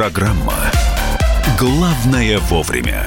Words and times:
Программа 0.00 0.54
«Главное 1.58 2.38
вовремя». 2.38 3.04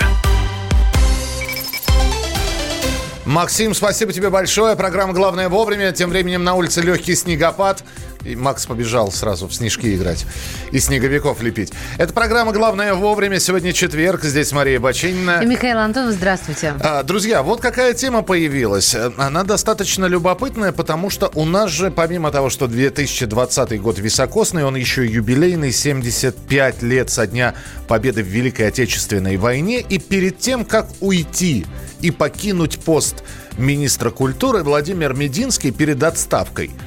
Максим, 3.25 3.73
спасибо 3.73 4.13
тебе 4.13 4.29
большое. 4.29 4.75
Программа 4.75 5.13
«Главное 5.13 5.49
вовремя». 5.49 5.91
Тем 5.91 6.11
временем 6.11 6.43
на 6.43 6.53
улице 6.53 6.81
легкий 6.81 7.15
снегопад. 7.15 7.83
И 8.25 8.35
Макс 8.35 8.65
побежал 8.65 9.11
сразу 9.11 9.47
в 9.47 9.53
снежки 9.53 9.93
играть 9.93 10.25
и 10.71 10.79
снеговиков 10.79 11.41
лепить. 11.41 11.73
Это 11.97 12.13
программа 12.13 12.53
«Главное 12.53 12.93
вовремя». 12.93 13.39
Сегодня 13.39 13.73
четверг. 13.73 14.23
Здесь 14.23 14.51
Мария 14.53 14.79
Бачинина. 14.79 15.41
И 15.43 15.45
Михаил 15.45 15.79
Антонов, 15.79 16.13
здравствуйте. 16.13 16.73
А, 16.79 17.03
друзья, 17.03 17.43
вот 17.43 17.59
какая 17.59 17.93
тема 17.93 18.21
появилась. 18.21 18.95
Она 19.17 19.43
достаточно 19.43 20.05
любопытная, 20.05 20.71
потому 20.71 21.09
что 21.09 21.29
у 21.35 21.43
нас 21.43 21.69
же, 21.69 21.91
помимо 21.91 22.31
того, 22.31 22.49
что 22.49 22.67
2020 22.67 23.81
год 23.81 23.99
високосный, 23.99 24.63
он 24.63 24.75
еще 24.75 25.05
юбилейный, 25.05 25.73
75 25.73 26.81
лет 26.81 27.09
со 27.09 27.27
дня 27.27 27.55
победы 27.89 28.23
в 28.23 28.27
Великой 28.27 28.69
Отечественной 28.69 29.35
войне. 29.35 29.81
И 29.81 29.99
перед 29.99 30.39
тем, 30.39 30.63
как 30.63 30.87
уйти 31.01 31.65
и 31.99 32.09
покинуть 32.09 32.79
пост 32.79 33.23
министра 33.57 34.11
культуры, 34.11 34.63
Владимир 34.63 35.13
Мединский 35.13 35.71
перед 35.71 36.01
отставкой– 36.03 36.71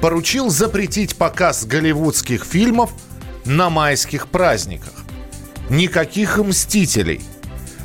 поручил 0.00 0.50
запретить 0.50 1.16
показ 1.16 1.64
голливудских 1.64 2.44
фильмов 2.44 2.90
на 3.44 3.70
майских 3.70 4.28
праздниках. 4.28 4.92
Никаких 5.68 6.38
«Мстителей». 6.38 7.20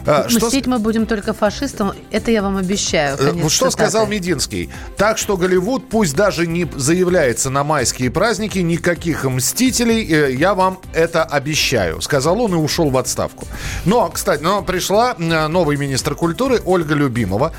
А, 0.08 0.26
Мстить 0.26 0.64
что... 0.64 0.70
мы 0.70 0.80
будем 0.80 1.06
только 1.06 1.34
фашистам, 1.34 1.94
это 2.12 2.32
я 2.32 2.42
вам 2.42 2.58
обещаю. 2.58 3.18
Э, 3.20 3.50
что 3.50 3.70
цитаты. 3.70 3.72
сказал 3.72 4.08
Мединский? 4.08 4.70
Так 4.98 5.18
что 5.18 5.36
Голливуд 5.36 5.90
пусть 5.90 6.16
даже 6.16 6.46
не 6.46 6.68
заявляется 6.76 7.50
на 7.50 7.64
майские 7.64 8.12
праздники, 8.12 8.60
никаких 8.60 9.24
мстителей, 9.24 10.06
э, 10.06 10.34
я 10.34 10.54
вам 10.54 10.80
это 10.94 11.24
обещаю. 11.24 12.02
Сказал 12.02 12.42
он 12.42 12.54
и 12.54 12.58
ушел 12.58 12.90
в 12.90 12.98
отставку. 12.98 13.48
Но, 13.86 14.10
кстати, 14.10 14.44
но 14.44 14.62
пришла 14.62 15.16
э, 15.18 15.48
новый 15.48 15.78
министр 15.78 16.16
культуры 16.16 16.62
Ольга 16.66 16.94
Любимова. 16.94 17.52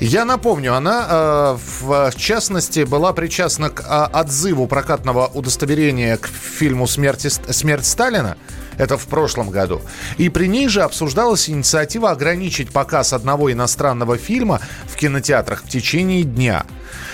Я 0.00 0.24
напомню, 0.24 0.74
она, 0.74 1.58
в 1.76 2.12
частности, 2.16 2.84
была 2.84 3.12
причастна 3.12 3.68
к 3.68 3.82
э, 3.82 4.18
отзыву 4.18 4.66
прокатного 4.66 5.26
удостоверения 5.26 6.16
к 6.16 6.26
фильму 6.26 6.86
«Смерть, 6.86 7.26
«Смерть 7.50 7.86
Сталина». 7.86 8.38
Это 8.80 8.96
в 8.96 9.06
прошлом 9.08 9.50
году. 9.50 9.82
И 10.16 10.30
при 10.30 10.46
ней 10.46 10.66
же 10.66 10.80
обсуждалась 10.80 11.50
инициатива 11.50 12.12
ограничить 12.12 12.70
показ 12.72 13.12
одного 13.12 13.52
иностранного 13.52 14.16
фильма 14.16 14.60
в 14.86 14.96
кинотеатрах 14.96 15.64
в 15.64 15.68
течение 15.68 16.22
дня. 16.22 16.64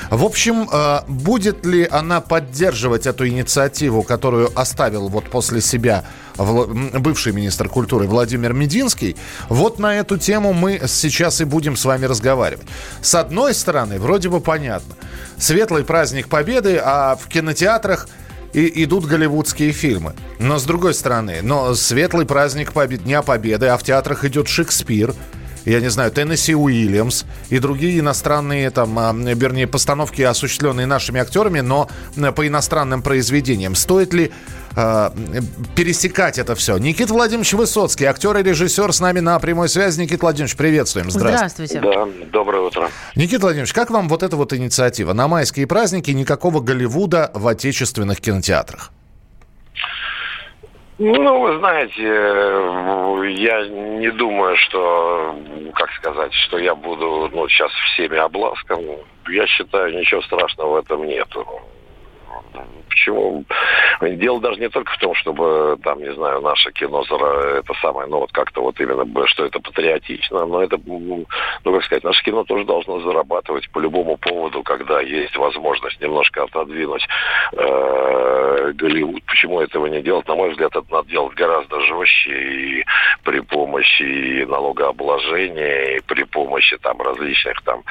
В 0.09 0.25
общем, 0.25 0.69
э, 0.71 1.01
будет 1.09 1.67
ли 1.67 1.89
она 1.91 2.21
поддерживать 2.21 3.09
эту 3.09 3.27
инициативу, 3.27 4.05
которую 4.05 4.57
оставил 4.57 5.09
вот 5.09 5.29
после 5.29 5.61
себя 5.61 6.05
бывший 6.37 7.33
министр 7.33 7.69
культуры 7.69 8.07
Владимир 8.07 8.53
Мединский, 8.53 9.17
вот 9.49 9.81
на 9.81 9.97
эту 9.97 10.19
тему 10.19 10.53
мы 10.53 10.83
сейчас 10.87 11.41
и 11.41 11.45
будем 11.45 11.77
с 11.77 11.85
вами 11.85 12.05
разговаривать. 12.05 12.67
С 13.01 13.17
одной 13.17 13.55
стороны, 13.55 13.99
вроде 13.99 14.29
бы 14.29 14.41
понятно. 14.41 14.95
Светлый 15.37 15.83
праздник 15.83 16.29
Победы, 16.29 16.81
а 16.81 17.17
в 17.17 17.27
кинотеатрах 17.27 18.07
и 18.53 18.85
идут 18.85 19.07
голливудские 19.07 19.73
фильмы. 19.73 20.15
Но 20.39 20.59
с 20.59 20.65
другой 20.65 20.95
стороны, 20.95 21.39
но 21.43 21.75
светлый 21.75 22.27
праздник 22.27 22.73
Дня 22.97 23.23
Победы, 23.23 23.67
а 23.67 23.77
в 23.77 23.83
театрах 23.83 24.25
идет 24.25 24.49
Шекспир– 24.49 25.15
я 25.71 25.81
не 25.81 25.89
знаю, 25.89 26.11
Теннесси 26.13 26.55
Уильямс 26.55 27.25
и 27.51 27.59
другие 27.59 27.99
иностранные, 27.99 28.71
там, 28.71 28.99
а, 28.99 29.13
вернее, 29.13 29.67
постановки, 29.67 30.23
осуществленные 30.23 30.87
нашими 30.87 31.21
актерами, 31.21 31.61
но 31.61 31.89
по 32.35 32.47
иностранным 32.47 33.03
произведениям. 33.03 33.75
Стоит 33.75 34.15
ли 34.15 34.33
э, 34.77 35.11
пересекать 35.75 36.39
это 36.39 36.55
все? 36.55 36.79
Никита 36.79 37.13
Владимирович 37.13 37.53
Высоцкий, 37.55 38.05
актер 38.05 38.37
и 38.37 38.43
режиссер 38.43 38.93
с 38.93 39.01
нами 39.01 39.21
на 39.21 39.39
прямой 39.39 39.69
связи. 39.69 40.01
Никита 40.01 40.23
Владимирович, 40.23 40.57
приветствуем. 40.57 41.11
Здравствуйте. 41.11 41.79
Здравствуйте. 41.79 42.21
Да, 42.23 42.27
доброе 42.33 42.63
утро. 42.63 42.91
Никита 43.17 43.43
Владимирович, 43.43 43.73
как 43.73 43.91
вам 43.91 44.09
вот 44.09 44.23
эта 44.23 44.37
вот 44.37 44.53
инициатива? 44.53 45.13
На 45.13 45.27
майские 45.29 45.67
праздники 45.67 46.11
никакого 46.13 46.61
Голливуда 46.61 47.31
в 47.35 47.47
отечественных 47.49 48.21
кинотеатрах. 48.21 48.93
Ну, 50.99 51.41
вы 51.41 51.59
знаете, 51.59 52.03
я 52.03 53.67
не 53.69 54.11
думаю, 54.13 54.57
что, 54.57 55.37
как 55.75 55.91
сказать, 55.93 56.33
что 56.33 56.59
я 56.59 56.75
буду 56.75 57.29
ну, 57.33 57.47
сейчас 57.49 57.71
всеми 57.93 58.17
обласкан. 58.17 58.81
Я 59.29 59.47
считаю, 59.47 59.99
ничего 59.99 60.23
страшного 60.23 60.81
в 60.81 60.85
этом 60.85 61.07
нету. 61.07 61.47
Почему? 62.89 63.45
Дело 64.01 64.41
даже 64.41 64.61
не 64.61 64.69
только 64.69 64.93
в 64.93 64.99
том, 64.99 65.15
чтобы, 65.15 65.79
там, 65.83 65.99
не 65.99 66.13
знаю, 66.15 66.41
наше 66.41 66.73
кино, 66.73 67.03
это 67.03 67.75
самое, 67.81 68.09
ну, 68.09 68.21
вот 68.21 68.33
как-то 68.33 68.63
вот 68.63 68.81
именно, 68.81 69.05
что 69.27 69.45
это 69.45 69.61
патриотично, 69.61 70.47
но 70.47 70.63
это, 70.63 70.79
ну, 70.87 71.27
как 71.65 71.85
сказать, 71.85 72.05
наше 72.05 72.23
кино 72.25 72.45
тоже 72.45 72.65
должно 72.65 73.01
зарабатывать 73.01 73.71
по 73.71 73.79
любому 73.79 74.17
поводу, 74.17 74.63
когда 74.63 75.01
есть 75.01 75.37
возможность 75.37 76.01
немножко 76.01 76.45
отодвинуть 76.45 77.07
э, 77.53 78.73
Голливуд. 78.75 79.23
Почему 79.25 79.61
этого 79.61 79.87
не 79.87 80.03
делать? 80.03 80.27
На 80.29 80.35
мой 80.35 80.51
взгляд, 80.51 80.75
это 80.75 80.87
надо 80.91 81.09
делать 81.09 81.35
гораздо 81.35 81.81
жестче 81.81 82.33
и 82.33 82.85
при 83.25 83.41
помощи 83.41 84.45
налогообложения, 84.45 85.97
и 85.97 86.01
при 86.01 86.25
помощи 86.25 86.77
там 86.79 87.01
различных 87.01 87.61
там 87.63 87.83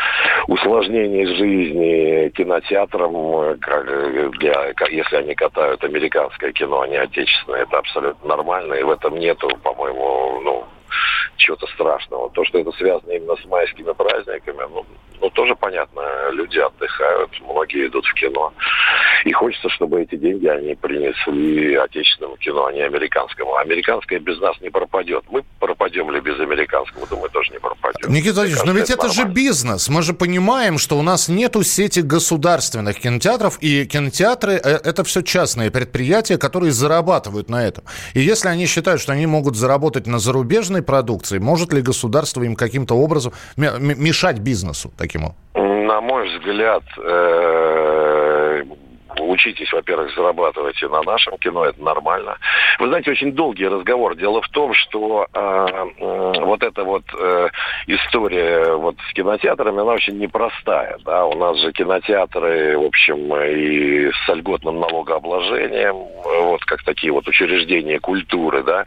усложнений 0.47 1.25
жизни 1.25 2.29
кинотеатрам, 2.29 3.59
как 3.59 3.85
для, 4.37 4.73
если 4.89 5.15
они 5.17 5.35
катают 5.35 5.83
американское 5.83 6.51
кино, 6.51 6.81
а 6.81 6.87
не 6.87 6.97
отечественное, 6.97 7.63
это 7.63 7.77
абсолютно 7.77 8.27
нормально, 8.27 8.73
и 8.73 8.83
в 8.83 8.91
этом 8.91 9.17
нету, 9.17 9.49
по-моему, 9.63 10.41
ну, 10.41 10.65
чего-то 11.37 11.67
страшного. 11.67 12.29
То, 12.31 12.43
что 12.45 12.59
это 12.59 12.71
связано 12.73 13.11
именно 13.11 13.35
с 13.35 13.45
майскими 13.45 13.91
праздниками, 13.93 14.63
ну, 14.69 14.85
ну, 15.21 15.29
тоже 15.29 15.55
понятно. 15.55 16.01
Люди 16.31 16.59
отдыхают, 16.59 17.31
многие 17.41 17.87
идут 17.87 18.05
в 18.05 18.13
кино. 18.13 18.53
И 19.23 19.31
хочется, 19.31 19.69
чтобы 19.69 20.01
эти 20.01 20.15
деньги 20.15 20.47
они 20.47 20.75
принесли 20.75 21.75
отечественному 21.75 22.37
кино, 22.37 22.65
а 22.67 22.73
не 22.73 22.81
американскому. 22.81 23.55
Американское 23.55 24.19
без 24.19 24.39
нас 24.39 24.59
не 24.61 24.69
пропадет. 24.69 25.23
Мы 25.29 25.43
пропадем 25.59 26.11
ли 26.11 26.19
без 26.19 26.39
американского, 26.39 27.07
думаю, 27.07 27.29
тоже 27.29 27.51
не 27.51 27.59
пропадем. 27.59 28.13
Никита 28.13 28.35
Владимирович, 28.35 28.65
но 28.65 28.71
ведь 28.73 28.89
это, 28.89 29.07
это 29.07 29.13
же 29.13 29.23
бизнес. 29.25 29.89
Мы 29.89 30.01
же 30.03 30.13
понимаем, 30.13 30.77
что 30.77 30.97
у 30.97 31.01
нас 31.01 31.27
нету 31.27 31.63
сети 31.63 32.01
государственных 32.01 32.99
кинотеатров, 32.99 33.57
и 33.61 33.85
кинотеатры 33.85 34.53
э,– 34.53 34.57
это 34.83 35.03
все 35.03 35.21
частные 35.21 35.71
предприятия, 35.71 36.37
которые 36.37 36.71
зарабатывают 36.71 37.49
на 37.49 37.65
этом. 37.65 37.83
И 38.13 38.19
если 38.19 38.49
они 38.49 38.67
считают, 38.67 39.01
что 39.01 39.13
они 39.13 39.25
могут 39.25 39.55
заработать 39.55 40.07
на 40.07 40.19
зарубежной 40.19 40.83
продукции, 40.85 41.39
может 41.39 41.73
ли 41.73 41.81
государство 41.81 42.43
им 42.43 42.55
каким-то 42.55 42.95
образом 42.95 43.33
мешать 43.57 44.39
бизнесу 44.39 44.91
таким? 44.97 45.33
На 45.53 46.01
мой 46.01 46.27
взгляд, 46.29 46.83
э, 46.97 48.63
учитесь, 49.19 49.71
во-первых, 49.71 50.13
зарабатывать 50.15 50.81
на 50.81 51.01
нашем 51.03 51.37
кино, 51.37 51.65
это 51.65 51.81
нормально. 51.81 52.37
Вы 52.79 52.87
знаете, 52.87 53.11
очень 53.11 53.31
долгий 53.31 53.67
разговор. 53.67 54.15
Дело 54.15 54.41
в 54.41 54.49
том, 54.49 54.73
что 54.73 55.27
э, 55.33 55.39
э, 55.39 56.33
вот 56.41 56.63
эта 56.63 56.83
вот 56.83 57.03
э, 57.17 57.49
история 57.87 58.75
вот 58.75 58.95
с 59.09 59.13
кинотеатрами, 59.13 59.81
она 59.81 59.93
очень 59.93 60.17
непростая. 60.17 60.97
Да? 61.05 61.25
У 61.25 61.35
нас 61.37 61.57
же 61.59 61.71
кинотеатры, 61.71 62.77
в 62.77 62.83
общем, 62.83 63.35
и 63.35 64.11
с 64.11 64.33
льготным 64.33 64.79
налогообложением, 64.79 65.95
вот 65.95 66.63
как 66.65 66.83
такие 66.83 67.11
вот 67.13 67.27
учреждения 67.27 67.99
культуры, 67.99 68.63
да. 68.63 68.85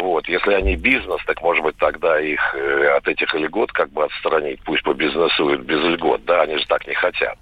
Вот. 0.00 0.28
Если 0.28 0.52
они 0.52 0.76
бизнес, 0.76 1.20
так 1.26 1.42
может 1.42 1.62
быть 1.64 1.76
тогда 1.76 2.20
их 2.20 2.40
э, 2.54 2.96
от 2.96 3.08
этих 3.08 3.34
льгот 3.34 3.72
как 3.72 3.90
бы 3.90 4.04
отстранить, 4.04 4.60
пусть 4.64 4.82
побизнесуют 4.82 5.62
без 5.62 5.82
льгот, 5.82 6.24
да, 6.24 6.42
они 6.42 6.58
же 6.58 6.66
так 6.66 6.86
не 6.86 6.94
хотят. 6.94 7.36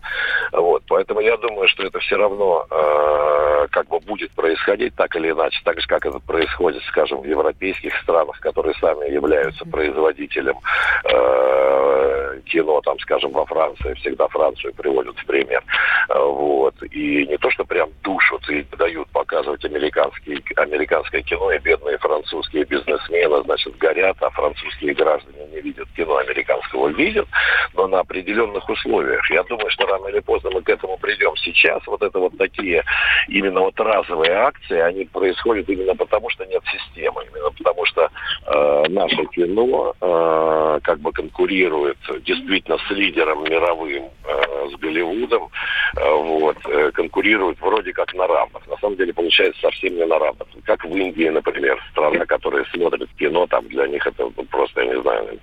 Вот. 0.53 0.83
Поэтому 0.89 1.21
я 1.21 1.37
думаю, 1.37 1.69
что 1.69 1.85
это 1.85 1.99
все 2.01 2.08
равно 2.17 2.67
э, 2.71 3.67
как 3.71 3.89
бы 3.89 4.01
будет 4.01 4.31
происходить 4.33 4.95
так 4.95 5.15
или 5.17 5.31
иначе, 5.31 5.61
так 5.65 5.81
же, 5.81 5.87
как 5.87 6.07
это 6.07 6.19
происходит, 6.21 6.83
скажем, 6.85 7.21
в 7.21 7.27
европейских 7.27 7.95
странах, 8.03 8.39
которые 8.41 8.75
сами 8.75 9.11
являются 9.11 9.65
производителем 9.65 10.59
э, 11.05 12.41
кино, 12.47 12.81
там, 12.81 12.99
скажем, 13.01 13.31
во 13.33 13.45
Франции, 13.47 13.95
всегда 13.95 14.29
Францию 14.29 14.75
приводят 14.75 15.17
в 15.19 15.27
пример. 15.27 15.63
Вот. 16.09 16.75
И 16.91 17.27
не 17.27 17.37
то, 17.37 17.51
что 17.51 17.65
прям 17.65 17.91
душат 18.03 18.49
и 18.49 18.65
дают 18.77 19.09
показывать 19.11 19.65
американские, 19.65 20.43
американское 20.57 21.23
кино, 21.23 21.53
и 21.53 21.59
бедные 21.59 21.99
французские 21.99 22.65
бизнесмены, 22.65 23.43
значит, 23.45 23.77
горят, 23.79 24.17
а 24.21 24.31
французские 24.31 24.95
граждане 24.95 25.47
не 25.53 25.61
видят 25.61 25.89
кино 25.97 26.17
американского, 26.17 26.89
видят, 26.89 27.27
но 27.75 27.87
на 27.87 28.01
определенных 28.01 28.69
условиях. 28.69 29.31
Я 29.31 29.43
думаю, 29.45 29.71
что 29.71 29.87
рано 29.87 30.09
или 30.09 30.21
поздно 30.21 30.51
мы 30.51 30.63
к 30.63 30.69
этому 30.69 30.97
придем. 30.99 31.37
Сейчас 31.37 31.87
вот 31.87 31.98
вот 31.99 32.09
это 32.09 32.19
вот 32.19 32.37
такие 32.39 32.85
именно 33.29 33.61
вот 33.61 33.79
разовые 33.79 34.33
акции, 34.33 34.79
они 34.79 35.05
происходят 35.05 35.69
именно 35.69 35.95
потому, 35.95 36.31
что 36.31 36.45
нет 36.47 36.63
системы, 36.71 37.25
именно 37.31 37.51
потому 37.51 37.85
что 37.87 38.09
э, 38.47 38.85
наше 38.89 39.25
кино 39.27 39.95
э, 40.01 40.81
как 40.83 41.01
бы 41.01 41.13
конкурирует 41.13 41.99
действительно 42.25 42.79
с 42.79 42.91
лидером 42.91 43.45
мировым 43.45 44.05
э, 44.25 44.69
с 44.71 44.77
Голливудом, 44.81 45.49
э, 45.97 46.15
вот, 46.15 46.57
э, 46.67 46.91
конкурируют 46.93 47.61
вроде 47.61 47.93
как 47.93 48.15
на 48.15 48.27
равных. 48.27 48.67
На 48.69 48.77
самом 48.79 48.97
деле 48.97 49.13
получается 49.13 49.61
совсем 49.61 49.97
не 49.97 50.05
на 50.05 50.19
равных. 50.19 50.49
Как 50.65 50.85
в 50.85 50.95
Индии, 50.95 51.29
например, 51.29 51.83
страна, 51.91 52.25
которая 52.27 52.65
смотрит 52.73 53.09
кино, 53.19 53.47
там 53.47 53.67
для 53.69 53.87
них 53.87 54.07
это 54.07 54.29
просто, 54.51 54.83
я 54.83 54.95
не 54.95 55.01
знаю, 55.03 55.39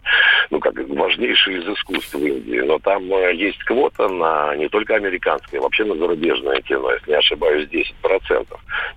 ну 0.52 0.60
как 0.60 0.74
важнейшее 0.90 1.60
из 1.60 1.68
искусств 1.68 2.16
в 2.16 2.26
Индии. 2.26 2.60
Но 2.60 2.80
там 2.80 3.04
есть 3.34 3.64
квота 3.64 4.08
на 4.08 4.56
не 4.56 4.70
только 4.70 4.96
американское, 4.96 5.60
вообще 5.60 5.84
на 5.84 5.96
зарубежное 5.96 6.45
кино, 6.62 6.92
если 6.92 7.12
не 7.12 7.18
ошибаюсь, 7.18 7.68
10%. 7.70 8.46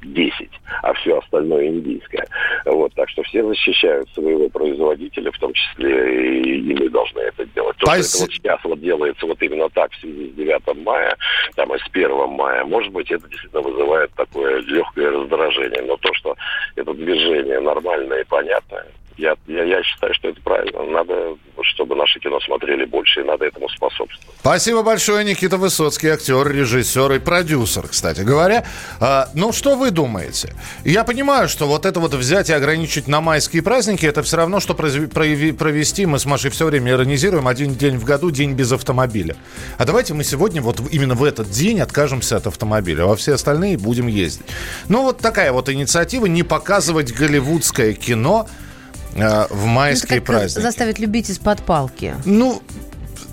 10, 0.03 0.51
а 0.83 0.93
все 0.95 1.19
остальное 1.19 1.67
индийское. 1.67 2.27
Вот, 2.65 2.93
так 2.95 3.09
что 3.09 3.23
все 3.25 3.45
защищают 3.45 4.09
своего 4.11 4.49
производителя, 4.49 5.31
в 5.33 5.39
том 5.39 5.53
числе 5.53 6.43
и, 6.43 6.61
и 6.71 6.75
мы 6.75 6.89
должны 6.89 7.21
это 7.21 7.45
делать. 7.47 7.77
То, 7.79 7.87
Спасибо. 7.87 8.03
что 8.05 8.17
это 8.17 8.25
вот 8.25 8.33
сейчас 8.33 8.65
вот 8.65 8.81
делается 8.81 9.27
вот 9.27 9.43
именно 9.43 9.69
так 9.71 9.93
в 9.93 10.01
связи 10.01 10.31
с 10.31 10.35
9 10.35 10.85
мая, 10.85 11.17
там 11.57 11.75
и 11.75 11.79
с 11.79 11.87
1 11.93 12.29
мая, 12.31 12.65
может 12.65 12.93
быть, 12.93 13.11
это 13.11 13.29
действительно 13.29 13.63
вызывает 13.63 14.13
такое 14.15 14.61
легкое 14.61 15.11
раздражение. 15.11 15.83
Но 15.83 15.97
то, 15.97 16.13
что 16.15 16.37
это 16.77 16.95
движение 16.95 17.61
нормальное 17.61 18.21
и 18.21 18.25
понятное, 18.25 18.87
я, 19.19 19.35
я, 19.49 19.65
я 19.65 19.83
считаю, 19.83 20.15
что 20.15 20.29
это 20.29 20.41
правильно. 20.41 20.85
Надо, 20.85 21.37
чтобы 21.63 21.97
наше 21.97 22.21
кино 22.21 22.41
смотрели 22.41 22.85
больше, 22.85 23.21
и 23.21 23.25
надо 23.25 23.45
этому 23.45 23.69
способствовать. 23.69 24.37
Спасибо 24.41 24.83
большое, 24.83 25.25
Никита 25.25 25.57
Высоцкий, 25.57 26.09
актер, 26.09 26.49
режиссер 26.49 27.13
и 27.13 27.19
продюсер, 27.19 27.89
кстати 27.89 28.21
говоря. 28.21 28.65
А, 29.01 29.29
ну, 29.35 29.53
что 29.53 29.77
вы 29.77 29.91
думаете? 29.91 30.55
Я 30.85 31.03
понимаю, 31.03 31.49
что 31.49 31.67
вот 31.67 31.85
это 31.85 31.99
вот 31.99 32.15
взять 32.15 32.49
и 32.49 32.53
ограничить 32.53 33.09
на 33.09 33.21
майские 33.21 33.63
праздники, 33.63 34.07
это 34.07 34.23
все 34.23 34.37
равно, 34.37 34.61
что 34.61 34.75
провести, 34.75 36.07
мы 36.07 36.21
с 36.21 36.25
Машей 36.25 36.51
все 36.53 36.67
время 36.67 36.93
иронизируем, 36.93 37.49
один 37.49 37.75
день 37.75 37.99
в 37.99 38.05
году, 38.05 38.31
день 38.31 38.53
без 38.53 38.71
автомобиля. 38.71 39.37
А 39.79 39.85
давайте 39.85 40.15
мы 40.15 40.23
сегодня 40.23 40.63
вот 40.63 40.81
именно 40.93 41.15
в 41.15 41.25
этот 41.25 41.51
день 41.51 41.81
откажемся 41.81 42.37
от 42.37 42.47
автомобиля, 42.47 43.03
а 43.03 43.07
во 43.09 43.17
все 43.17 43.35
остальные 43.35 43.79
будем 43.79 44.07
ездить. 44.07 44.47
Ну, 44.89 45.03
вот 45.03 45.19
такая 45.19 45.51
вот 45.51 45.69
инициатива, 45.69 46.27
не 46.27 46.45
показывать 46.45 47.13
голливудское 47.13 47.95
кино– 47.95 48.49
в 49.51 49.65
майские 49.65 50.21
ну, 50.21 50.27
праздники. 50.27 50.63
Заставить 50.63 50.99
любить 50.99 51.31
из-под 51.31 51.63
палки. 51.63 52.15
Ну, 52.25 52.63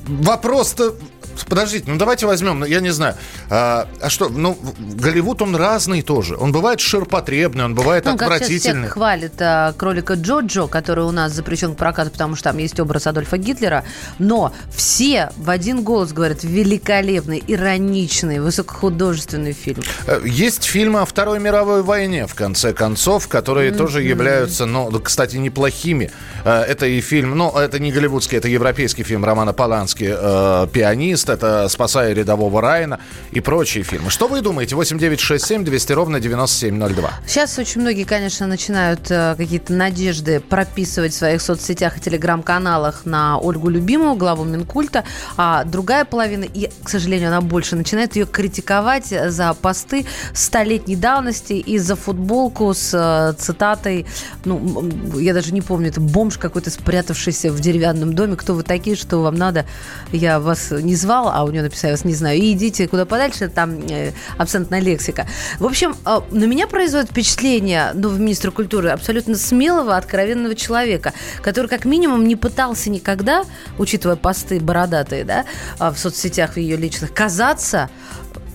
вопрос-то 0.08 0.96
подождите, 1.44 1.86
ну 1.88 1.98
давайте 1.98 2.26
возьмем, 2.26 2.60
ну, 2.60 2.66
я 2.66 2.80
не 2.80 2.92
знаю, 2.92 3.16
а, 3.50 3.88
а 4.02 4.10
что, 4.10 4.30
ну, 4.30 4.58
Голливуд, 4.80 5.42
он 5.42 5.56
разный 5.56 6.02
тоже. 6.02 6.36
Он 6.38 6.52
бывает 6.52 6.80
ширпотребный, 6.80 7.66
он 7.66 7.76
бывает 7.76 8.06
ну, 8.06 8.14
отвратительный. 8.14 8.84
Как 8.84 8.94
хвалит 8.94 9.34
а, 9.40 9.74
кролика 9.74 10.14
Джоджо, 10.14 10.68
который 10.68 11.06
у 11.06 11.12
нас 11.12 11.34
запрещен 11.34 11.76
к 11.76 11.78
прокату, 11.78 12.12
потому 12.12 12.36
что 12.36 12.46
там 12.46 12.58
есть 12.58 12.80
образ 12.80 13.08
Адольфа 13.08 13.38
Гитлера, 13.38 13.84
но 14.20 14.54
все 14.74 15.30
в 15.38 15.50
один 15.50 15.84
голос 15.84 16.14
говорят, 16.14 16.44
великолепный, 16.44 17.44
ироничный, 17.46 18.40
высокохудожественный 18.40 19.54
фильм. 19.54 19.84
Э, 20.08 20.22
есть 20.24 20.64
фильмы 20.64 21.02
о 21.02 21.06
Второй 21.06 21.40
мировой 21.40 21.84
войне, 21.84 22.28
в 22.28 22.36
конце 22.36 22.74
концов, 22.74 23.28
которые 23.28 23.72
mm-hmm. 23.72 23.78
тоже 23.78 24.04
являются, 24.04 24.66
ну, 24.66 24.92
кстати, 25.00 25.38
неплохими. 25.38 26.12
Э, 26.44 26.62
это 26.62 26.86
и 26.86 27.02
фильм, 27.02 27.38
ну, 27.38 27.52
это 27.58 27.80
не 27.80 27.92
голливудский, 27.92 28.38
это 28.38 28.48
европейский 28.48 29.04
фильм 29.04 29.26
Романа 29.26 29.54
Полански 29.54 30.14
э, 30.16 30.68
«Пианист», 30.72 31.25
«Турист», 31.26 31.30
это 31.30 31.68
«Спасая 31.70 32.14
рядового 32.14 32.62
Райана» 32.62 33.00
и 33.32 33.42
прочие 33.42 33.84
фильмы. 33.84 34.10
Что 34.10 34.28
вы 34.28 34.42
думаете? 34.42 34.76
8 34.76 34.98
9 34.98 35.20
6 35.20 35.46
7 35.46 35.66
200 35.66 35.94
ровно 35.94 36.20
9702. 36.20 37.10
Сейчас 37.28 37.58
очень 37.60 37.82
многие, 37.82 38.04
конечно, 38.04 38.48
начинают 38.48 39.10
э, 39.10 39.36
какие-то 39.38 39.74
надежды 39.74 40.40
прописывать 40.40 41.14
в 41.14 41.18
своих 41.18 41.42
соцсетях 41.42 41.98
и 41.98 42.02
телеграм-каналах 42.02 43.06
на 43.06 43.38
Ольгу 43.38 43.70
Любимову, 43.70 44.16
главу 44.16 44.44
Минкульта, 44.44 45.04
а 45.38 45.64
другая 45.64 46.06
половина, 46.06 46.44
и, 46.44 46.70
к 46.84 46.90
сожалению, 46.90 47.30
она 47.30 47.42
больше 47.42 47.76
начинает 47.76 48.16
ее 48.16 48.26
критиковать 48.26 49.08
за 49.08 49.54
посты 49.54 50.06
столетней 50.34 50.96
давности 50.96 51.54
и 51.54 51.78
за 51.78 51.96
футболку 51.96 52.74
с 52.74 52.94
э, 52.94 53.34
цитатой, 53.40 54.06
ну, 54.46 54.90
я 55.18 55.34
даже 55.34 55.54
не 55.54 55.62
помню, 55.62 55.90
это 55.90 56.02
бомж 56.02 56.38
какой-то 56.38 56.70
спрятавшийся 56.70 57.52
в 57.52 57.60
деревянном 57.60 58.14
доме, 58.14 58.36
кто 58.36 58.54
вы 58.54 58.64
такие, 58.64 58.96
что 58.96 59.22
вам 59.22 59.36
надо, 59.36 59.66
я 60.12 60.40
вас 60.40 60.72
не 60.72 60.96
звал, 60.96 61.15
назвал, 61.16 61.34
а 61.34 61.44
у 61.44 61.52
него 61.52 61.64
написалось, 61.64 62.06
не 62.06 62.14
знаю, 62.14 62.38
и 62.38 62.54
идите 62.54 62.88
куда 62.88 63.06
подальше, 63.06 63.48
там 63.48 63.80
э, 63.90 64.12
абсентная 64.38 64.82
лексика. 64.82 65.28
В 65.60 65.66
общем, 65.66 65.96
э, 66.06 66.20
на 66.32 66.46
меня 66.46 66.68
производит 66.68 67.12
впечатление 67.12 67.94
нового 67.94 68.18
министра 68.18 68.52
культуры 68.52 68.90
абсолютно 68.90 69.36
смелого, 69.36 69.96
откровенного 69.98 70.56
человека, 70.56 71.14
который 71.42 71.68
как 71.68 71.86
минимум 71.86 72.28
не 72.28 72.36
пытался 72.36 72.90
никогда, 72.90 73.44
учитывая 73.78 74.16
посты 74.16 74.60
бородатые, 74.60 75.24
да, 75.24 75.46
э, 75.80 75.90
в 75.90 75.98
соцсетях 75.98 76.54
в 76.54 76.58
ее 76.58 76.78
личных, 76.78 77.14
казаться 77.14 77.90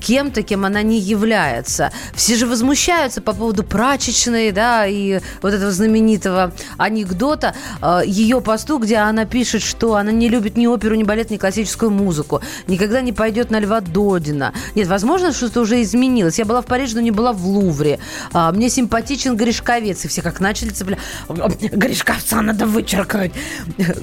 кем-то, 0.00 0.42
кем 0.42 0.64
она 0.64 0.82
не 0.82 0.98
является. 0.98 1.92
Все 2.14 2.36
же 2.36 2.46
возмущаются 2.46 3.20
по 3.20 3.32
поводу 3.32 3.62
прачечной, 3.62 4.52
да, 4.52 4.86
и 4.86 5.20
вот 5.42 5.52
этого 5.52 5.70
знаменитого 5.70 6.52
анекдота, 6.78 7.54
э, 7.82 8.00
ее 8.06 8.40
посту, 8.40 8.78
где 8.78 8.96
она 8.96 9.24
пишет, 9.24 9.62
что 9.62 9.94
она 9.94 10.12
не 10.12 10.28
любит 10.28 10.56
ни 10.56 10.66
оперу, 10.66 10.94
ни 10.94 11.04
балет, 11.04 11.30
ни 11.30 11.36
классическую 11.36 11.90
музыку, 11.90 12.40
никогда 12.66 13.00
не 13.00 13.12
пойдет 13.12 13.50
на 13.50 13.60
Льва 13.60 13.80
Додина. 13.80 14.52
Нет, 14.74 14.88
возможно, 14.88 15.32
что-то 15.32 15.60
уже 15.60 15.82
изменилось. 15.82 16.38
Я 16.38 16.44
была 16.44 16.62
в 16.62 16.66
Париже, 16.66 16.94
но 16.94 17.00
не 17.00 17.10
была 17.10 17.32
в 17.32 17.46
Лувре. 17.46 17.98
А, 18.32 18.52
мне 18.52 18.70
симпатичен 18.70 19.36
Гришковец. 19.36 20.04
И 20.04 20.08
все 20.08 20.22
как 20.22 20.40
начали 20.40 20.70
цеплять. 20.70 20.98
Гришковца 21.28 22.40
надо 22.40 22.66
вычеркнуть. 22.66 23.32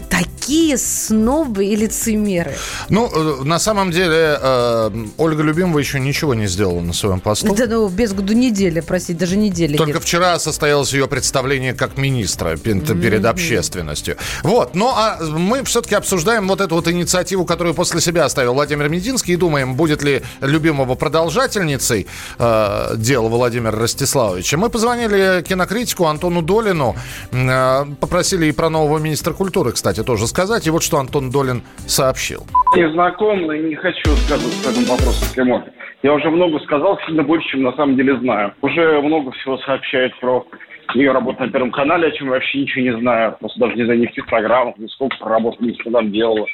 Такие 0.10 0.78
снобы 0.78 1.66
и 1.66 1.76
лицемеры. 1.76 2.56
Ну, 2.90 3.08
э, 3.08 3.44
на 3.44 3.60
самом 3.60 3.92
деле, 3.92 4.38
э, 4.42 4.92
Ольга 5.18 5.44
Любимова 5.44 5.80
еще 5.88 6.00
ничего 6.00 6.34
не 6.34 6.48
сделала 6.48 6.82
на 6.82 6.94
своем 6.94 7.20
посту. 7.20 7.56
Да, 7.56 7.66
ну, 7.68 7.88
без 7.88 8.14
году 8.14 8.34
недели, 8.34 8.82
простите, 8.82 9.20
даже 9.20 9.38
недели. 9.38 9.78
Только 9.78 9.94
нет. 9.94 10.04
вчера 10.04 10.38
состоялось 10.40 10.92
ее 10.94 11.08
представление 11.08 11.74
как 11.74 11.98
министра 11.98 12.58
перед 12.58 12.90
mm-hmm. 12.90 13.28
общественностью. 13.28 14.18
Вот, 14.44 14.76
ну, 14.76 14.90
а 14.90 15.18
мы 15.22 15.64
все-таки 15.64 15.96
обсуждаем 15.96 16.48
вот 16.48 16.62
эту 16.62 16.76
вот 16.76 16.88
инициативу, 16.88 17.46
которую 17.46 17.74
после 17.74 18.02
себя 18.02 18.26
оставил 18.26 18.54
Владимир 18.54 18.90
Мединский, 18.90 19.34
и 19.34 19.38
думаем, 19.38 19.76
будет 19.76 20.04
ли 20.04 20.22
любимого 20.42 20.96
продолжательницей 20.96 22.08
э, 22.38 22.96
дела 22.98 23.30
Владимира 23.30 23.78
Ростиславовича. 23.78 24.58
Мы 24.58 24.70
позвонили 24.70 25.42
кинокритику 25.44 26.06
Антону 26.06 26.42
Долину, 26.42 26.96
э, 27.32 27.86
попросили 28.00 28.48
и 28.48 28.52
про 28.52 28.70
нового 28.70 28.98
министра 28.98 29.34
культуры, 29.34 29.72
кстати, 29.72 30.04
тоже 30.04 30.28
сказать. 30.28 30.68
И 30.68 30.70
вот 30.70 30.84
что 30.84 30.98
Антон 30.98 31.32
Долин 31.32 31.64
сообщил. 31.86 32.46
Не 32.76 32.92
знаком 32.92 33.52
и 33.52 33.60
не 33.60 33.76
хочу 33.76 34.16
сказать 34.26 34.54
по 34.64 34.70
этому 34.70 34.86
вопросу, 34.88 35.24
если 35.24 35.44
можно. 35.44 35.77
Я 36.04 36.14
уже 36.14 36.30
много 36.30 36.60
сказал, 36.60 37.00
сильно 37.06 37.24
больше, 37.24 37.50
чем 37.50 37.64
на 37.64 37.74
самом 37.74 37.96
деле 37.96 38.18
знаю. 38.18 38.54
Уже 38.62 39.02
много 39.02 39.32
всего 39.32 39.58
сообщают 39.60 40.18
про 40.20 40.46
ее 40.94 41.12
работу 41.12 41.44
на 41.44 41.52
Первом 41.52 41.72
канале, 41.72 42.08
о 42.08 42.12
чем 42.12 42.28
я 42.28 42.34
вообще 42.34 42.62
ничего 42.62 42.82
не 42.82 43.00
знаю. 43.02 43.36
Просто 43.40 43.60
даже 43.60 43.76
не 43.76 43.84
знаю 43.84 44.00
ни 44.00 44.06
в 44.06 44.10
каких 44.10 44.26
программах, 44.28 44.78
ни 44.78 44.88
сколько 44.88 45.18
работ, 45.26 45.60
ни 45.60 45.74
что 45.80 45.92
там 45.92 46.12
делала. 46.12 46.46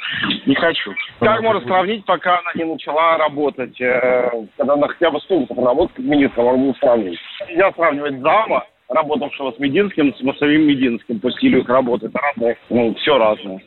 Не 0.45 0.55
хочу. 0.55 0.93
Как 1.19 1.41
можно 1.41 1.61
сравнить, 1.67 2.05
пока 2.05 2.39
она 2.39 2.51
не 2.55 2.63
начала 2.63 3.17
работать? 3.17 3.79
Э, 3.79 4.29
когда 4.57 4.73
она 4.73 4.87
хотя 4.87 5.11
бы 5.11 5.19
сколько 5.21 5.53
работает 5.53 5.91
как 5.95 6.05
министр, 6.05 6.41
могу 6.41 6.73
сравнить. 6.75 7.19
Нельзя 7.47 7.71
сравнивать 7.73 8.19
зама, 8.19 8.65
работавшего 8.89 9.51
с 9.51 9.59
Мединским, 9.59 10.13
с 10.13 10.39
самим 10.39 10.67
Мединским 10.67 11.19
по 11.19 11.31
стилю 11.31 11.59
их 11.59 11.69
работы. 11.69 12.07
Это 12.07 12.19
разное, 12.19 12.57
ну, 12.69 12.93
все 12.95 13.17
разное. 13.17 13.61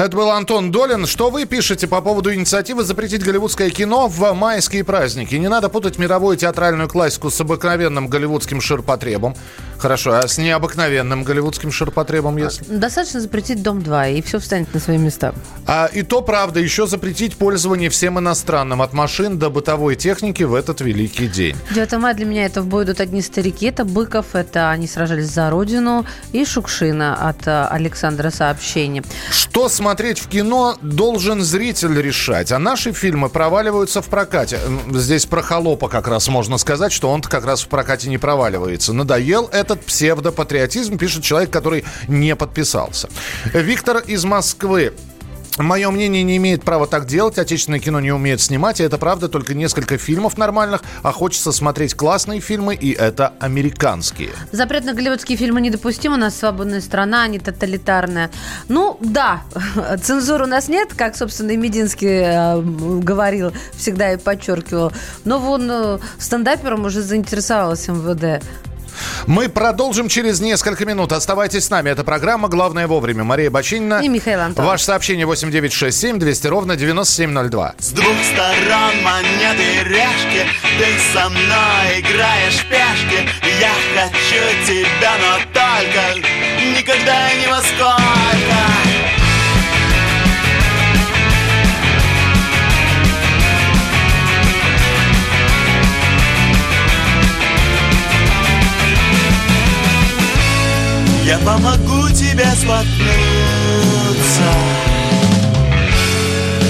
Это 0.00 0.16
был 0.16 0.30
Антон 0.30 0.70
Долин. 0.70 1.04
Что 1.04 1.28
вы 1.28 1.44
пишете 1.44 1.86
по 1.86 2.00
поводу 2.00 2.32
инициативы 2.32 2.84
запретить 2.84 3.22
голливудское 3.22 3.68
кино 3.68 4.08
в 4.08 4.32
майские 4.32 4.82
праздники? 4.82 5.34
Не 5.34 5.48
надо 5.48 5.68
путать 5.68 5.98
мировую 5.98 6.38
театральную 6.38 6.88
классику 6.88 7.28
с 7.28 7.38
обыкновенным 7.38 8.08
голливудским 8.08 8.62
ширпотребом. 8.62 9.36
Хорошо, 9.76 10.12
а 10.12 10.26
с 10.26 10.38
необыкновенным 10.38 11.22
голливудским 11.22 11.70
ширпотребом, 11.70 12.38
если? 12.38 12.64
Достаточно 12.64 13.20
запретить 13.20 13.62
Дом-2, 13.62 14.14
и 14.14 14.22
все 14.22 14.38
встанет 14.38 14.72
на 14.72 14.80
свои 14.80 14.96
места. 14.96 15.34
А, 15.66 15.86
и 15.92 16.02
то 16.02 16.22
правда, 16.22 16.60
еще 16.60 16.86
запретить 16.86 17.36
пользование 17.36 17.90
всем 17.90 18.18
иностранным 18.18 18.80
от 18.80 18.94
машин 18.94 19.38
до 19.38 19.50
бытовой 19.50 19.96
техники 19.96 20.42
в 20.42 20.54
этот 20.54 20.80
великий 20.80 21.28
день. 21.28 21.56
9 21.74 21.92
мая 21.92 22.14
для 22.14 22.24
меня 22.24 22.46
это 22.46 22.62
в 22.62 22.66
бой 22.66 22.84
идут 22.84 23.00
одни 23.00 23.20
старики. 23.20 23.66
Это 23.66 23.84
Быков, 23.84 24.34
это 24.34 24.70
они 24.70 24.86
сражались 24.86 25.28
за 25.28 25.50
родину. 25.50 26.06
И 26.32 26.44
Шукшина 26.46 27.28
от 27.28 27.46
э, 27.46 27.66
Александра 27.70 28.30
сообщение. 28.30 29.02
Что 29.30 29.68
смотреть 29.68 29.89
в 30.18 30.28
кино, 30.28 30.76
должен 30.82 31.40
зритель 31.42 32.00
решать. 32.00 32.52
А 32.52 32.58
наши 32.58 32.92
фильмы 32.92 33.30
проваливаются 33.30 34.02
в 34.02 34.06
прокате. 34.06 34.58
Здесь 34.92 35.26
про 35.26 35.42
холопа 35.42 35.88
как 35.88 36.06
раз 36.06 36.28
можно 36.28 36.58
сказать, 36.58 36.92
что 36.92 37.10
он 37.10 37.22
как 37.22 37.46
раз 37.46 37.62
в 37.62 37.68
прокате 37.68 38.08
не 38.08 38.18
проваливается. 38.18 38.92
Надоел 38.92 39.48
это 39.52 39.70
этот 39.70 39.86
псевдопатриотизм, 39.86 40.98
пишет 40.98 41.22
человек, 41.22 41.50
который 41.50 41.84
не 42.08 42.34
подписался. 42.34 43.08
Виктор 43.54 43.98
из 43.98 44.24
Москвы. 44.24 44.92
Мое 45.58 45.90
мнение 45.90 46.22
не 46.22 46.36
имеет 46.36 46.62
права 46.62 46.86
так 46.86 47.06
делать. 47.06 47.38
Отечественное 47.38 47.80
кино 47.80 48.00
не 48.00 48.12
умеет 48.12 48.40
снимать. 48.40 48.80
И 48.80 48.82
это 48.82 48.98
правда 48.98 49.28
только 49.28 49.54
несколько 49.54 49.98
фильмов 49.98 50.38
нормальных. 50.38 50.82
А 51.02 51.12
хочется 51.12 51.52
смотреть 51.52 51.94
классные 51.94 52.40
фильмы. 52.40 52.74
И 52.74 52.92
это 52.92 53.34
американские. 53.40 54.30
Запрет 54.52 54.84
на 54.84 54.94
голливудские 54.94 55.36
фильмы 55.36 55.60
недопустим. 55.60 56.12
У 56.12 56.16
нас 56.16 56.38
свободная 56.38 56.80
страна, 56.80 57.26
не 57.26 57.38
тоталитарная. 57.38 58.30
Ну, 58.68 58.96
да, 59.00 59.42
цензуры 60.02 60.44
у 60.44 60.48
нас 60.48 60.68
нет, 60.68 60.94
как, 60.94 61.16
собственно, 61.16 61.50
и 61.50 61.56
Мединский 61.56 62.08
э, 62.08 62.60
говорил, 62.60 63.52
всегда 63.74 64.12
и 64.12 64.16
подчеркивал. 64.16 64.92
Но 65.24 65.38
вон 65.38 65.68
э, 65.70 65.98
стендапером 66.18 66.84
уже 66.84 67.02
заинтересовалась 67.02 67.88
МВД. 67.88 68.42
Мы 69.26 69.48
продолжим 69.48 70.08
через 70.08 70.40
несколько 70.40 70.84
минут. 70.84 71.12
Оставайтесь 71.12 71.64
с 71.66 71.70
нами. 71.70 71.90
Это 71.90 72.04
программа 72.04 72.48
«Главное 72.48 72.86
вовремя». 72.86 73.24
Мария 73.24 73.50
Бочинина. 73.50 74.00
И 74.02 74.08
Михаил 74.08 74.40
Антон. 74.40 74.64
Ваше 74.64 74.84
сообщение 74.84 75.26
8967 75.26 76.18
200 76.18 76.46
ровно 76.46 76.76
9702. 76.76 77.74
С 77.78 77.90
двух 77.90 78.14
сторон 78.32 79.02
монеты 79.02 79.82
ряжки 79.84 80.46
Ты 80.78 80.86
со 81.12 81.28
мной 81.28 82.00
играешь 82.00 82.54
в 82.54 82.68
пешки 82.68 83.28
Я 83.60 83.72
хочу 83.94 84.66
тебя, 84.66 85.12
но 85.20 85.38
только 85.52 86.28
Никогда 86.76 87.30
и 87.30 87.42
ни 87.42 87.46
во 87.46 87.60
сколько 87.60 88.89
Я 101.30 101.38
помогу 101.38 102.08
тебе 102.08 102.44
споткнуться. 102.56 102.88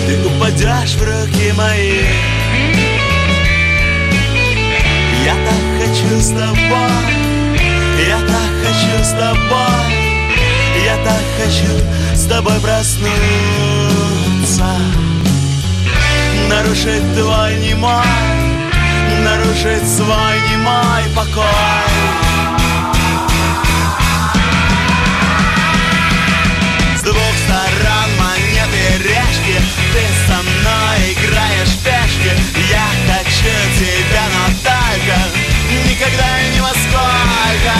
Ты 0.06 0.18
упадешь 0.26 0.96
в 0.96 1.02
руки 1.02 1.50
мои. 1.56 2.02
Я 5.24 5.34
так 5.46 5.64
хочу 5.80 6.20
с 6.20 6.28
тобой. 6.28 7.06
Я 8.06 8.18
так 8.18 8.52
хочу 8.62 9.02
с 9.02 9.12
тобой. 9.12 9.94
Я 10.84 10.96
так 11.06 11.24
хочу 11.38 11.72
с 12.14 12.26
тобой 12.26 12.60
проснуться. 12.60 13.16
Нарушить 16.50 17.14
твой 17.14 17.56
немой 17.60 18.04
Нарушить 19.24 19.88
свой 19.88 20.36
немой 20.50 21.04
покой 21.14 22.29
Никогда 36.10 36.40
и 36.40 36.54
ни 36.54 36.60
во 36.60 36.68
сколько 36.68 37.74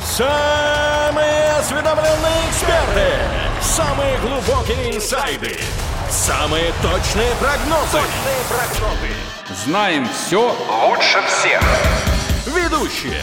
Самые 0.00 1.52
осведомленные 1.52 2.48
эксперты. 2.50 3.12
Самые 3.60 4.18
глубокие 4.18 4.96
инсайды. 4.96 5.56
Самые 6.10 6.72
точные 6.82 7.34
прогнозы. 7.36 7.92
Точные 7.92 8.42
прогнозы. 8.48 9.12
Знаем 9.64 10.08
все 10.08 10.56
лучше 10.68 11.22
всех. 11.28 11.62
Ведущие 12.46 13.22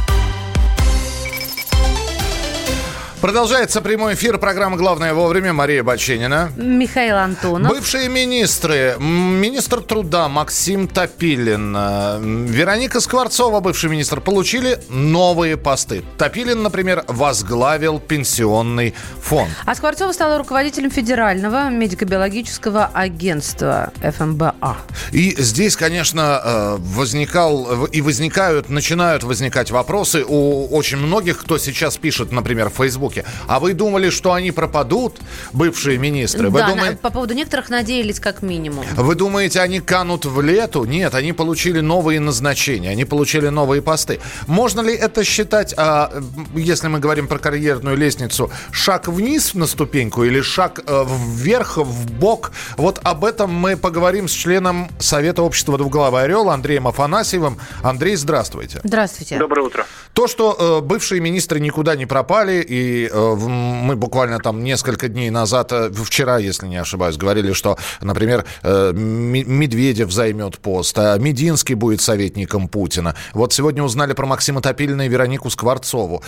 Продолжается 3.21 3.81
прямой 3.81 4.15
эфир 4.15 4.39
программы 4.39 4.77
«Главное 4.77 5.13
вовремя». 5.13 5.53
Мария 5.53 5.83
Баченина. 5.83 6.51
Михаил 6.57 7.17
Антонов. 7.17 7.71
Бывшие 7.71 8.09
министры. 8.09 8.95
Министр 8.99 9.81
труда 9.81 10.27
Максим 10.27 10.87
Топилин. 10.87 11.75
э, 11.77 12.19
Вероника 12.47 12.99
Скворцова, 12.99 13.59
бывший 13.59 13.91
министр, 13.91 14.21
получили 14.21 14.79
новые 14.89 15.55
посты. 15.55 16.03
Топилин, 16.17 16.63
например, 16.63 17.03
возглавил 17.07 17.99
пенсионный 17.99 18.95
фонд. 19.21 19.51
А 19.67 19.75
Скворцова 19.75 20.13
стала 20.13 20.39
руководителем 20.39 20.89
Федерального 20.89 21.69
медико-биологического 21.69 22.89
агентства 22.91 23.93
ФМБА. 24.01 24.77
И 25.11 25.35
здесь, 25.37 25.75
конечно, 25.75 26.41
э, 26.43 26.77
возникал 26.79 27.85
и 27.85 28.01
возникают, 28.01 28.69
начинают 28.69 29.23
возникать 29.23 29.69
вопросы 29.69 30.25
у 30.27 30.65
очень 30.75 30.97
многих, 30.97 31.37
кто 31.41 31.59
сейчас 31.59 31.97
пишет, 31.97 32.31
например, 32.31 32.71
в 32.71 32.73
Фейсбуке. 33.11 33.25
А 33.47 33.59
вы 33.59 33.73
думали, 33.73 34.09
что 34.09 34.33
они 34.33 34.51
пропадут, 34.51 35.19
бывшие 35.53 35.97
министры? 35.97 36.49
Вы 36.49 36.59
да, 36.59 36.69
думаете- 36.69 36.91
на- 36.91 36.97
по 36.97 37.09
поводу 37.09 37.33
некоторых 37.33 37.69
надеялись 37.69 38.19
как 38.19 38.41
минимум. 38.41 38.85
Вы 38.95 39.15
думаете, 39.15 39.59
они 39.61 39.79
канут 39.79 40.25
в 40.25 40.41
лету? 40.41 40.85
Нет, 40.85 41.13
они 41.15 41.33
получили 41.33 41.79
новые 41.81 42.19
назначения, 42.19 42.89
они 42.89 43.05
получили 43.05 43.49
новые 43.49 43.81
посты. 43.81 44.19
Можно 44.47 44.81
ли 44.81 44.93
это 44.93 45.23
считать, 45.23 45.73
а, 45.77 46.11
если 46.55 46.87
мы 46.87 46.99
говорим 46.99 47.27
про 47.27 47.37
карьерную 47.39 47.97
лестницу, 47.97 48.51
шаг 48.71 49.07
вниз 49.07 49.53
на 49.53 49.67
ступеньку 49.67 50.23
или 50.23 50.41
шаг 50.41 50.79
э, 50.85 51.05
вверх, 51.35 51.77
в 51.77 52.11
бок? 52.11 52.51
Вот 52.77 52.99
об 53.03 53.25
этом 53.25 53.53
мы 53.53 53.77
поговорим 53.77 54.27
с 54.27 54.31
членом 54.31 54.89
Совета 54.99 55.41
общества 55.41 55.77
«Двуглавый 55.77 56.23
орел» 56.23 56.49
Андреем 56.49 56.87
Афанасьевым. 56.87 57.57
Андрей, 57.83 58.15
здравствуйте. 58.15 58.79
Здравствуйте. 58.83 59.37
Доброе 59.37 59.61
утро. 59.65 59.85
То, 60.13 60.27
что 60.27 60.55
э, 60.81 60.85
бывшие 60.85 61.21
министры 61.21 61.59
никуда 61.59 61.95
не 61.95 62.05
пропали, 62.05 62.63
и 62.67 63.00
э, 63.11 63.35
мы 63.35 63.95
буквально 63.95 64.39
там 64.39 64.63
несколько 64.63 65.07
дней 65.07 65.29
назад, 65.29 65.71
э, 65.71 65.91
вчера, 65.91 66.37
если 66.37 66.67
не 66.67 66.77
ошибаюсь, 66.77 67.17
говорили, 67.17 67.53
что, 67.53 67.77
например, 68.01 68.45
э, 68.63 68.91
Медведев 68.93 70.11
займет 70.11 70.59
пост, 70.59 70.97
а 70.97 71.17
Мединский 71.17 71.75
будет 71.75 72.01
советником 72.01 72.67
Путина. 72.67 73.15
Вот 73.33 73.53
сегодня 73.53 73.83
узнали 73.83 74.13
про 74.13 74.25
Максима 74.25 74.61
Топилина 74.61 75.05
и 75.05 75.09
Веронику 75.09 75.49
Скворцову. 75.49 76.23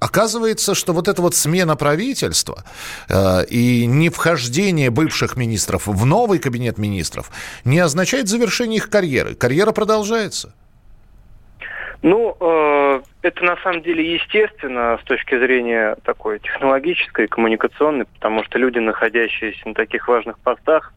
Оказывается, 0.00 0.74
что 0.74 0.94
вот 0.94 1.08
эта 1.08 1.20
вот 1.20 1.34
смена 1.34 1.76
правительства 1.76 2.64
э, 3.08 3.44
и 3.44 3.84
не 3.84 4.08
вхождение 4.08 4.88
бывших 4.88 5.36
министров 5.36 5.86
в 5.86 6.06
новый 6.06 6.38
кабинет 6.38 6.78
министров 6.78 7.30
не 7.64 7.78
означает 7.78 8.26
завершение 8.26 8.78
их 8.78 8.88
карьеры. 8.88 9.34
Карьера 9.34 9.72
продолжается. 9.72 10.54
Ну, 12.02 12.34
э, 12.40 13.00
это 13.22 13.44
на 13.44 13.56
самом 13.58 13.82
деле 13.82 14.14
естественно 14.14 14.98
с 15.02 15.04
точки 15.04 15.38
зрения 15.38 15.96
такой 16.02 16.38
технологической, 16.38 17.28
коммуникационной, 17.28 18.06
потому 18.06 18.42
что 18.44 18.58
люди, 18.58 18.78
находящиеся 18.78 19.68
на 19.68 19.74
таких 19.74 20.08
важных 20.08 20.38
постах, 20.38 20.94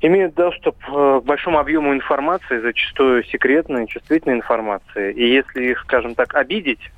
имеют 0.00 0.34
доступ 0.34 0.76
э, 0.88 1.20
к 1.22 1.26
большому 1.26 1.58
объему 1.58 1.92
информации, 1.92 2.58
зачастую 2.58 3.24
секретной, 3.24 3.86
чувствительной 3.86 4.36
информации. 4.36 5.12
И 5.12 5.28
если 5.28 5.64
их, 5.64 5.80
скажем 5.80 6.14
так, 6.14 6.34
обидеть, 6.34 6.90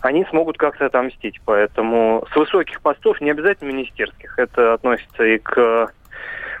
они 0.00 0.24
смогут 0.26 0.58
как-то 0.58 0.86
отомстить. 0.86 1.40
Поэтому 1.44 2.24
с 2.32 2.36
высоких 2.36 2.80
постов, 2.82 3.20
не 3.20 3.30
обязательно 3.30 3.68
министерских, 3.68 4.38
это 4.38 4.74
относится 4.74 5.24
и 5.24 5.38
к 5.38 5.90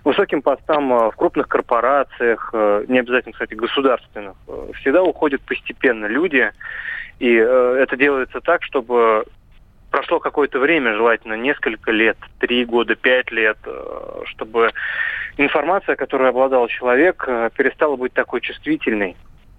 высоким 0.08 0.40
постам 0.40 0.90
э, 0.90 1.10
в 1.10 1.16
крупных 1.16 1.48
корпорациях, 1.48 2.48
э, 2.54 2.84
не 2.88 2.98
обязательно, 2.98 3.34
кстати, 3.34 3.52
государственных, 3.52 4.36
э, 4.48 4.70
всегда 4.80 5.02
уходят 5.02 5.42
постепенно 5.42 6.06
люди, 6.06 6.50
и 7.18 7.34
это 7.34 7.96
делается 7.96 8.40
так, 8.40 8.62
чтобы 8.62 9.24
прошло 9.90 10.18
какое-то 10.18 10.60
время, 10.60 10.94
желательно 10.94 11.34
несколько 11.34 11.90
лет, 11.90 12.16
три 12.38 12.64
года, 12.64 12.94
пять 12.94 13.30
лет, 13.32 13.58
чтобы 14.26 14.70
информация, 15.36 15.96
которой 15.96 16.28
обладал 16.28 16.68
человек, 16.68 17.24
перестала 17.56 17.96
быть 17.96 18.12
такой 18.12 18.40
чувствительной. 18.40 19.16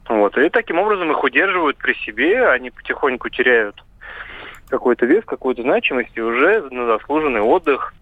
Вот. 0.08 0.38
И 0.38 0.50
таким 0.50 0.80
образом 0.80 1.12
их 1.12 1.22
удерживают 1.22 1.78
при 1.78 1.94
себе, 1.96 2.48
они 2.48 2.70
потихоньку 2.72 3.28
теряют 3.28 3.84
какой-то 4.70 5.06
вес, 5.06 5.26
какую-то 5.26 5.64
значимость, 5.64 6.12
и 6.16 6.22
уже 6.22 6.62
на 6.72 6.86
заслуженный 6.86 7.42
отдых 7.42 7.94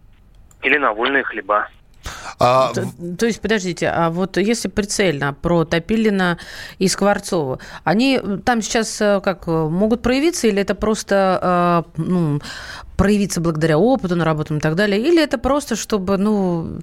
или 0.61 0.77
на 0.77 0.93
вольные 0.93 1.23
хлеба. 1.23 1.67
А, 2.39 2.71
То, 2.73 2.85
то 3.17 3.25
есть, 3.25 3.41
подождите, 3.41 3.87
а 3.87 4.09
вот 4.09 4.37
если 4.37 4.67
прицельно 4.67 5.33
про 5.33 5.65
Топилина 5.65 6.37
и 6.77 6.87
Скворцову, 6.87 7.59
они 7.83 8.21
там 8.45 8.61
сейчас 8.61 9.01
э, 9.01 9.21
как 9.21 9.47
э, 9.47 9.51
могут 9.51 10.01
проявиться 10.01 10.47
или 10.47 10.61
это 10.61 10.75
просто 10.75 11.85
э, 11.97 12.01
ну, 12.01 12.39
проявиться 12.95 13.41
благодаря 13.41 13.77
опыту, 13.77 14.15
наработанному 14.15 14.59
и 14.59 14.61
так 14.61 14.75
далее, 14.75 14.99
или 14.99 15.21
это 15.21 15.37
просто, 15.37 15.75
чтобы, 15.75 16.17
ну, 16.17 16.79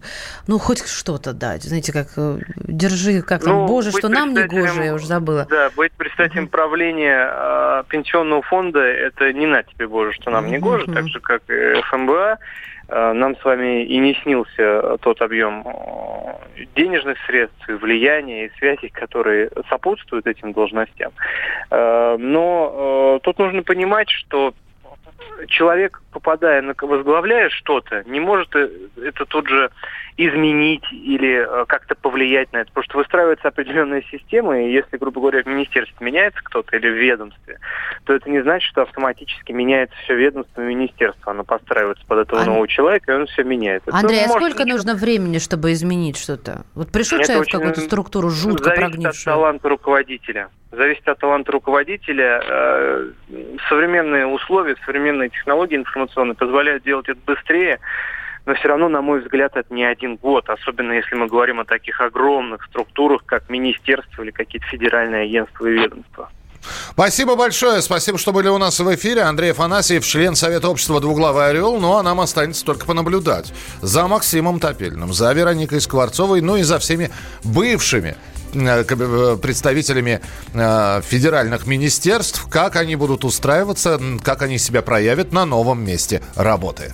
ну 0.46 0.58
хоть 0.58 0.86
что-то 0.86 1.32
дать, 1.32 1.64
знаете, 1.64 1.92
как 1.92 2.08
держи, 2.56 3.20
как 3.22 3.44
там, 3.44 3.52
Ну, 3.52 3.66
боже, 3.66 3.90
что 3.90 4.08
нам 4.08 4.32
не 4.32 4.44
гоже, 4.44 4.84
я 4.84 4.94
уже 4.94 5.06
забыла. 5.06 5.46
Да, 5.50 5.70
быть 5.76 5.92
представителем 5.92 6.48
правления 6.48 7.28
э, 7.30 7.82
пенсионного 7.88 8.42
фонда, 8.42 8.80
это 8.80 9.32
не 9.32 9.46
на 9.46 9.62
тебе, 9.62 9.88
боже, 9.88 10.12
что 10.12 10.30
нам 10.30 10.48
не 10.48 10.58
гоже, 10.58 10.86
так 10.86 11.08
же, 11.08 11.20
как 11.20 11.42
и 11.48 11.80
ФМБА. 11.90 12.38
Э, 12.88 13.12
Нам 13.12 13.36
с 13.36 13.44
вами 13.44 13.84
и 13.84 13.98
не 13.98 14.14
снился 14.22 14.98
тот 15.00 15.22
объем 15.22 15.64
э, 15.66 16.64
денежных 16.76 17.18
средств, 17.26 17.66
влияния, 17.68 18.46
и 18.46 18.58
связей, 18.58 18.88
которые 18.88 19.50
сопутствуют 19.68 20.26
этим 20.26 20.52
должностям. 20.52 21.12
Э, 21.70 22.16
Но 22.18 23.16
э, 23.16 23.24
тут 23.24 23.38
нужно 23.38 23.62
понимать, 23.62 24.10
что 24.10 24.54
человек, 25.48 26.02
попадая 26.14 26.62
на 26.62 26.74
возглавляя 26.80 27.50
что-то, 27.50 28.02
не 28.06 28.20
может 28.20 28.54
э, 28.54 28.70
это 29.02 29.26
тут 29.26 29.48
же 29.48 29.70
изменить 30.16 30.84
или 30.92 31.44
э, 31.44 31.64
как-то 31.66 31.96
повлиять 31.96 32.52
на 32.52 32.58
это. 32.58 32.68
Потому 32.70 32.84
что 32.84 32.98
выстраивается 32.98 33.48
определенная 33.48 34.02
система, 34.10 34.60
и 34.62 34.72
если, 34.72 34.96
грубо 34.96 35.20
говоря, 35.20 35.42
в 35.42 35.46
министерстве 35.46 35.96
меняется 36.00 36.40
кто-то 36.44 36.76
или 36.76 36.88
в 36.88 36.94
ведомстве, 36.94 37.58
то 38.04 38.14
это 38.14 38.30
не 38.30 38.40
значит, 38.42 38.68
что 38.70 38.82
автоматически 38.82 39.50
меняется 39.52 39.96
все 40.04 40.14
ведомство 40.14 40.62
и 40.62 40.64
министерство. 40.66 41.32
Оно 41.32 41.42
подстраивается 41.44 42.04
под 42.06 42.18
этого 42.20 42.40
Ан- 42.40 42.46
нового 42.46 42.68
человека, 42.68 43.12
и 43.12 43.16
он 43.16 43.26
все 43.26 43.42
меняет. 43.42 43.82
Это 43.86 43.96
Андрей, 43.96 44.24
а 44.24 44.28
сколько 44.28 44.62
ничего- 44.62 44.76
нужно 44.76 44.94
времени, 44.94 45.38
чтобы 45.38 45.72
изменить 45.72 46.16
что-то? 46.16 46.64
Вот 46.74 46.92
пришел 46.92 47.18
Это 47.18 47.26
человек 47.26 47.48
в 47.48 47.50
какую-то 47.52 47.80
э, 47.80 47.84
структуру 47.84 48.30
жутко 48.30 48.64
Зависит 48.64 48.82
от 48.84 48.90
прогнившую. 48.90 49.34
таланта 49.34 49.68
руководителя. 49.68 50.48
Зависит 50.70 51.08
от 51.08 51.18
таланта 51.18 51.52
руководителя. 51.52 52.42
Современные 53.68 54.26
условия, 54.26 54.76
современные 54.84 55.28
технологии 55.30 55.76
информационные 55.76 56.03
позволяют 56.06 56.84
делать 56.84 57.08
это 57.08 57.20
быстрее, 57.26 57.80
но 58.46 58.54
все 58.54 58.68
равно, 58.68 58.88
на 58.88 59.00
мой 59.00 59.20
взгляд, 59.20 59.56
это 59.56 59.72
не 59.72 59.84
один 59.84 60.16
год, 60.16 60.48
особенно 60.50 60.92
если 60.92 61.14
мы 61.14 61.26
говорим 61.28 61.60
о 61.60 61.64
таких 61.64 62.00
огромных 62.00 62.64
структурах, 62.64 63.24
как 63.24 63.48
министерство 63.48 64.22
или 64.22 64.30
какие-то 64.30 64.66
федеральные 64.66 65.24
агентства 65.24 65.66
и 65.66 65.72
ведомства. 65.72 66.30
Спасибо 66.92 67.36
большое. 67.36 67.82
Спасибо, 67.82 68.18
что 68.18 68.32
были 68.32 68.48
у 68.48 68.58
нас 68.58 68.80
в 68.80 68.94
эфире. 68.94 69.22
Андрей 69.22 69.52
Афанасьев, 69.52 70.04
член 70.04 70.34
Совета 70.34 70.68
общества 70.68 71.00
«Двуглавый 71.00 71.48
орел». 71.48 71.78
Ну, 71.78 71.96
а 71.96 72.02
нам 72.02 72.20
останется 72.20 72.64
только 72.64 72.86
понаблюдать 72.86 73.52
за 73.82 74.06
Максимом 74.08 74.60
Топельным, 74.60 75.12
за 75.12 75.32
Вероникой 75.32 75.80
Скворцовой, 75.80 76.40
ну 76.40 76.56
и 76.56 76.62
за 76.62 76.78
всеми 76.78 77.10
бывшими 77.42 78.16
представителями 78.54 80.20
э, 80.52 81.02
федеральных 81.02 81.66
министерств, 81.66 82.46
как 82.48 82.76
они 82.76 82.96
будут 82.96 83.24
устраиваться, 83.24 84.00
как 84.22 84.42
они 84.42 84.58
себя 84.58 84.82
проявят 84.82 85.32
на 85.32 85.44
новом 85.44 85.84
месте 85.84 86.22
работы. 86.34 86.92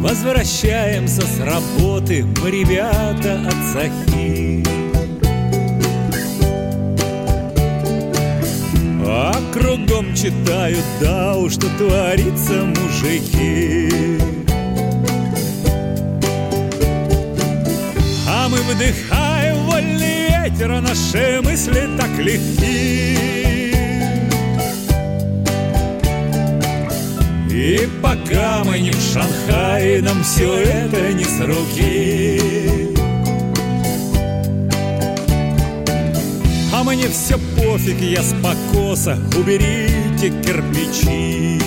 Возвращаемся 0.00 1.22
с 1.22 1.40
работы, 1.40 2.24
мы, 2.24 2.50
ребята, 2.50 3.46
от 3.46 3.72
Сахи. 3.72 4.83
А 9.16 9.32
кругом 9.52 10.12
читают, 10.12 10.84
да 11.00 11.36
уж, 11.36 11.52
что 11.52 11.68
творится, 11.78 12.64
мужики. 12.64 13.88
А 18.28 18.48
мы 18.48 18.58
вдыхаем 18.58 19.66
вольный 19.66 20.48
ветер, 20.48 20.72
а 20.72 20.80
наши 20.80 21.40
мысли 21.44 21.88
так 21.96 22.18
легки. 22.18 23.16
И 27.52 27.88
пока 28.02 28.64
мы 28.64 28.80
не 28.80 28.90
в 28.90 29.00
Шанхае, 29.00 30.02
нам 30.02 30.24
все 30.24 30.58
это 30.58 31.12
не 31.12 31.24
с 31.24 31.40
руки. 31.40 32.53
Мне 36.84 37.08
все 37.08 37.38
пофиг, 37.56 38.00
я 38.00 38.22
с 38.22 38.34
покоса, 38.42 39.18
уберите 39.36 40.30
кирпичи. 40.42 41.58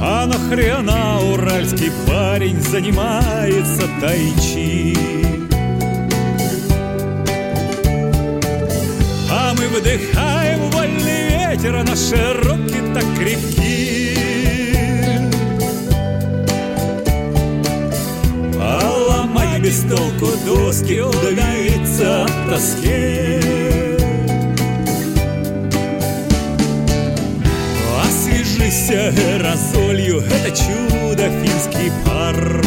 А 0.00 0.26
нахрена 0.26 1.20
уральский 1.32 1.90
парень 2.06 2.60
занимается 2.60 3.88
тайчи? 4.00 4.96
А 9.30 9.52
мы 9.54 9.66
вдыхаем 9.68 10.70
вольный 10.70 11.50
ветер, 11.50 11.74
а 11.76 11.82
наши 11.82 12.16
руки 12.44 12.80
так 12.94 13.04
крепки. 13.18 13.63
Толку 19.94 20.26
доски, 20.44 21.00
удавиться 21.00 22.24
от 22.24 22.50
тоски. 22.50 23.40
Освежись 28.02 28.90
аэрозолью, 28.90 30.20
это 30.20 30.50
чудо 30.50 31.24
финский 31.40 31.92
пар. 32.04 32.60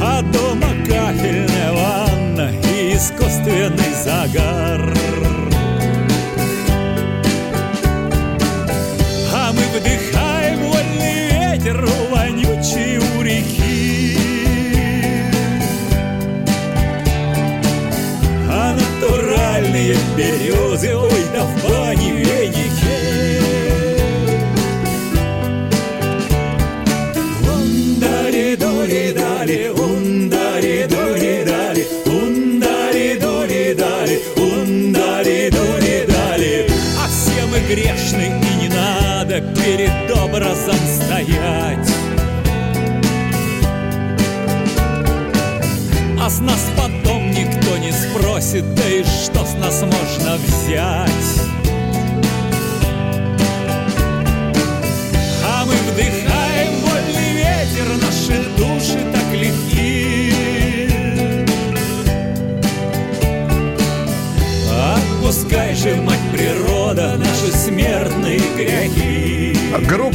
А 0.00 0.22
дома 0.22 0.68
кафельная 0.86 1.72
ванна 1.72 2.50
и 2.74 2.96
искусственный 2.96 3.94
загар. 4.04 4.94
Натуральные 19.02 19.96
березы, 20.16 20.96
ой, 20.96 21.24
да 21.34 21.44
в 21.44 21.62
бане 21.62 22.12
веники. 22.12 22.70
Ундари-дури-дали, 27.46 29.70
ундари-дури-дали, 29.70 31.86
ундари-дури-дали, 32.06 34.16
ундари-дури-дали. 34.36 36.66
А 36.98 37.00
все 37.08 37.46
мы 37.46 37.58
и 38.42 38.54
не 38.62 38.68
надо 38.68 39.40
перед 39.54 40.10
образом 40.16 40.78
стоять. 41.00 41.91
А 46.32 46.34
с 46.34 46.40
нас 46.40 46.66
потом 46.78 47.30
никто 47.30 47.76
не 47.76 47.92
спросит, 47.92 48.74
да 48.74 48.88
и 48.88 49.04
что 49.04 49.44
с 49.44 49.52
нас 49.54 49.82
можно 49.82 50.36
взять? 50.36 51.51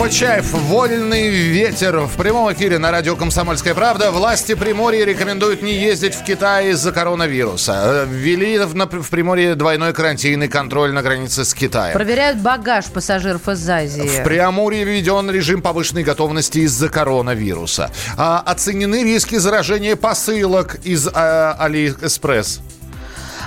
Группа 0.07 0.19
«Чаев. 0.19 0.53
Вольный 0.53 1.27
ветер». 1.29 1.99
В 1.99 2.15
прямом 2.15 2.51
эфире 2.53 2.77
на 2.77 2.91
радио 2.91 3.17
«Комсомольская 3.17 3.73
правда». 3.73 4.09
Власти 4.11 4.55
Приморья 4.55 5.03
рекомендуют 5.03 5.61
не 5.61 5.73
ездить 5.73 6.15
в 6.15 6.23
Китай 6.23 6.69
из-за 6.69 6.93
коронавируса. 6.93 8.05
Э, 8.05 8.07
Ввели 8.09 8.57
в, 8.57 9.09
Приморье 9.09 9.55
двойной 9.55 9.91
карантин 9.91 10.43
и 10.43 10.47
контроль 10.47 10.93
на 10.93 11.01
границе 11.01 11.43
с 11.43 11.53
Китаем. 11.53 11.93
Проверяют 11.93 12.37
багаж 12.37 12.85
пассажиров 12.85 13.49
из 13.49 13.69
Азии. 13.69 14.21
В 14.21 14.23
Приамурье 14.23 14.86
введен 14.85 15.29
режим 15.29 15.61
повышенной 15.61 16.03
готовности 16.03 16.59
из-за 16.59 16.87
коронавируса. 16.87 17.91
А, 18.15 18.41
оценены 18.45 19.03
риски 19.03 19.35
заражения 19.35 19.97
посылок 19.97 20.77
из 20.85 21.09
а, 21.13 21.57
Алиэкспресс. 21.59 22.61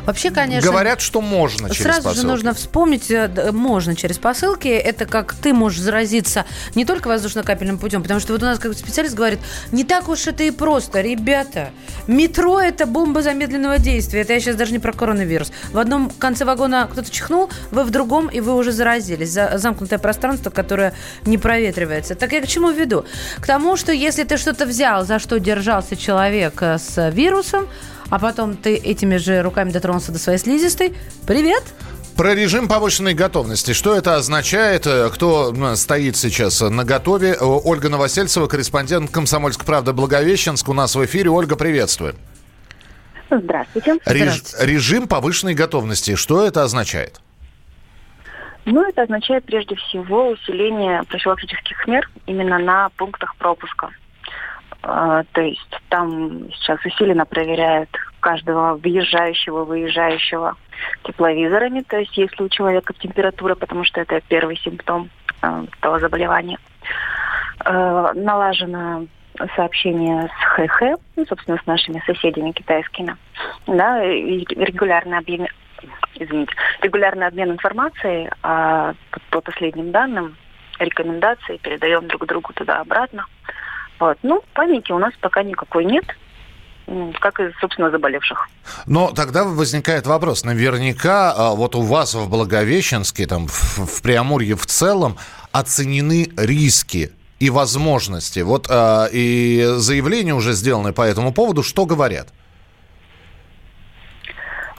Вообще, 0.07 0.31
конечно... 0.31 0.71
Говорят, 0.71 1.01
что 1.01 1.21
можно 1.21 1.69
через 1.71 1.83
Сразу 1.85 2.03
посылки. 2.03 2.21
же 2.21 2.27
нужно 2.27 2.55
вспомнить, 2.55 3.11
э, 3.11 3.51
можно 3.53 3.95
через 3.95 4.19
посылки. 4.19 4.69
Это 4.69 5.07
как 5.07 5.35
ты 5.35 5.53
можешь 5.53 5.81
заразиться 5.81 6.45
не 6.75 6.85
только 6.85 7.09
воздушно-капельным 7.09 7.79
путем, 7.79 8.03
потому 8.03 8.21
что 8.21 8.33
вот 8.33 8.43
у 8.43 8.47
нас 8.47 8.59
как 8.59 8.73
специалист 8.75 9.15
говорит, 9.15 9.41
не 9.73 9.85
так 9.85 10.09
уж 10.09 10.27
это 10.27 10.45
и 10.45 10.51
просто. 10.51 11.01
Ребята, 11.01 11.71
метро– 12.07 12.61
это 12.61 12.87
бомба 12.87 13.23
замедленного 13.23 13.79
действия. 13.79 14.21
Это 14.23 14.33
я 14.33 14.41
сейчас 14.41 14.57
даже 14.57 14.73
не 14.73 14.79
про 14.79 14.93
коронавирус. 14.93 15.53
В 15.73 15.79
одном 15.79 16.11
конце 16.11 16.45
вагона 16.45 16.89
кто-то 16.91 17.11
чихнул, 17.11 17.51
вы 17.71 17.85
в 17.85 17.91
другом, 17.91 18.29
и 18.29 18.41
вы 18.41 18.55
уже 18.55 18.73
заразились. 18.73 19.31
За- 19.31 19.59
замкнутое 19.59 19.99
пространство, 19.99 20.51
которое 20.51 20.95
не 21.25 21.39
проветривается. 21.39 22.15
Так 22.15 22.33
я 22.33 22.41
к 22.41 22.47
чему 22.47 22.71
веду? 22.71 23.05
К 23.41 23.47
тому, 23.47 23.77
что 23.77 23.93
если 23.93 24.25
ты 24.25 24.37
что-то 24.37 24.67
взял, 24.67 25.05
за 25.05 25.19
что 25.19 25.39
держался 25.39 25.97
человек 25.97 26.55
э, 26.63 26.79
с 26.79 27.11
вирусом, 27.11 27.69
а 28.11 28.19
потом 28.19 28.57
ты 28.57 28.75
этими 28.77 29.17
же 29.17 29.43
руками 29.43 29.71
дотронулся 29.71 30.13
до 30.13 30.19
своей 30.19 30.39
слизистой, 30.39 30.95
привет! 31.27 31.63
Про 32.17 32.35
режим 32.35 32.69
повышенной 32.69 33.15
готовности. 33.15 33.73
Что 33.73 33.95
это 33.97 34.17
означает? 34.17 34.87
Э, 34.87 35.09
Кто 35.11 35.51
м, 35.55 35.75
стоит 35.77 36.17
сейчас 36.17 36.61
на 36.61 36.85
готове? 36.85 37.35
Ольга 37.41 37.89
Новосельцева, 37.89 38.47
корреспондент 38.47 39.11
«Комсомольской 39.11 39.65
правды» 39.65 39.95
Благовещенск. 39.95 40.69
У 40.69 40.75
нас 40.75 40.95
в 40.95 41.03
эфире. 41.07 41.31
Ольга, 41.31 41.57
приветствую. 41.57 42.15
Здравствуйте. 43.31 43.97
Реж- 44.05 44.43
режим 44.59 45.09
повышенной 45.09 45.55
готовности. 45.55 46.15
Что 46.15 46.45
это 46.45 46.63
означает? 46.63 47.21
Ну, 48.67 48.87
это 48.87 49.03
означает 49.03 49.45
прежде 49.47 49.77
всего 49.77 50.29
усиление 50.31 51.05
профилактических 51.05 51.87
мер 51.87 52.11
именно 52.27 52.59
на 52.59 52.91
пунктах 52.91 53.35
пропуска. 53.37 53.89
А, 54.83 55.25
то 55.33 55.43
есть 55.43 55.81
там 55.89 56.51
сейчас 56.53 56.85
усиленно 56.85 57.27
проверяют 57.27 57.91
каждого 58.21 58.77
въезжающего, 58.77 59.65
выезжающего 59.65 60.57
тепловизорами. 61.05 61.83
То 61.83 61.99
есть 61.99 62.17
если 62.17 62.43
у 62.43 62.49
человека 62.49 62.95
температура, 62.95 63.55
потому 63.55 63.85
что 63.85 64.01
это 64.01 64.21
первый 64.29 64.57
симптом 64.57 65.11
э, 65.43 65.65
того 65.81 65.99
заболевания. 65.99 66.59
Э, 67.65 68.13
налажено 68.15 69.07
сообщение 69.57 70.29
с 70.29 70.69
ХХ, 70.69 70.83
ну, 71.17 71.27
собственно, 71.27 71.59
с 71.63 71.67
нашими 71.67 72.03
соседями 72.07 72.53
китайскими. 72.53 73.17
Да, 73.67 74.05
и 74.05 74.45
регулярный 74.49 75.19
объем, 75.19 75.47
извините, 76.15 76.53
регулярный 76.83 77.27
обмен 77.27 77.53
информацией 77.53 78.29
а 78.43 78.95
по 79.31 79.41
последним 79.41 79.93
данным, 79.93 80.37
рекомендации 80.79 81.59
передаем 81.59 82.07
друг 82.09 82.27
другу 82.27 82.53
туда-обратно. 82.55 83.27
Вот. 84.01 84.19
Ну, 84.23 84.43
паники 84.55 84.91
у 84.93 84.99
нас 84.99 85.13
пока 85.21 85.43
никакой 85.43 85.85
нет, 85.85 86.05
как 87.21 87.39
и, 87.39 87.51
собственно, 87.61 87.91
заболевших. 87.91 88.49
Но 88.87 89.13
тогда 89.13 89.45
возникает 89.45 90.07
вопрос. 90.07 90.45
Наверняка 90.45 91.33
а, 91.37 91.55
вот 91.55 91.77
у 91.77 91.83
вас 91.83 92.15
в 92.15 92.29
Благовещенске, 92.29 93.27
там, 93.27 93.47
в, 93.47 93.79
в 93.87 94.03
Преамурье 94.03 94.57
в 94.57 94.67
целом, 94.67 95.19
оценены 95.53 96.31
риски 96.37 97.13
и 97.39 97.51
возможности. 97.51 98.41
Вот 98.41 98.67
а, 98.71 99.07
и 99.13 99.65
заявления 99.77 100.35
уже 100.35 100.55
сделаны 100.55 100.93
по 100.93 101.03
этому 101.03 101.33
поводу. 101.33 101.63
Что 101.63 101.85
говорят? 101.85 102.29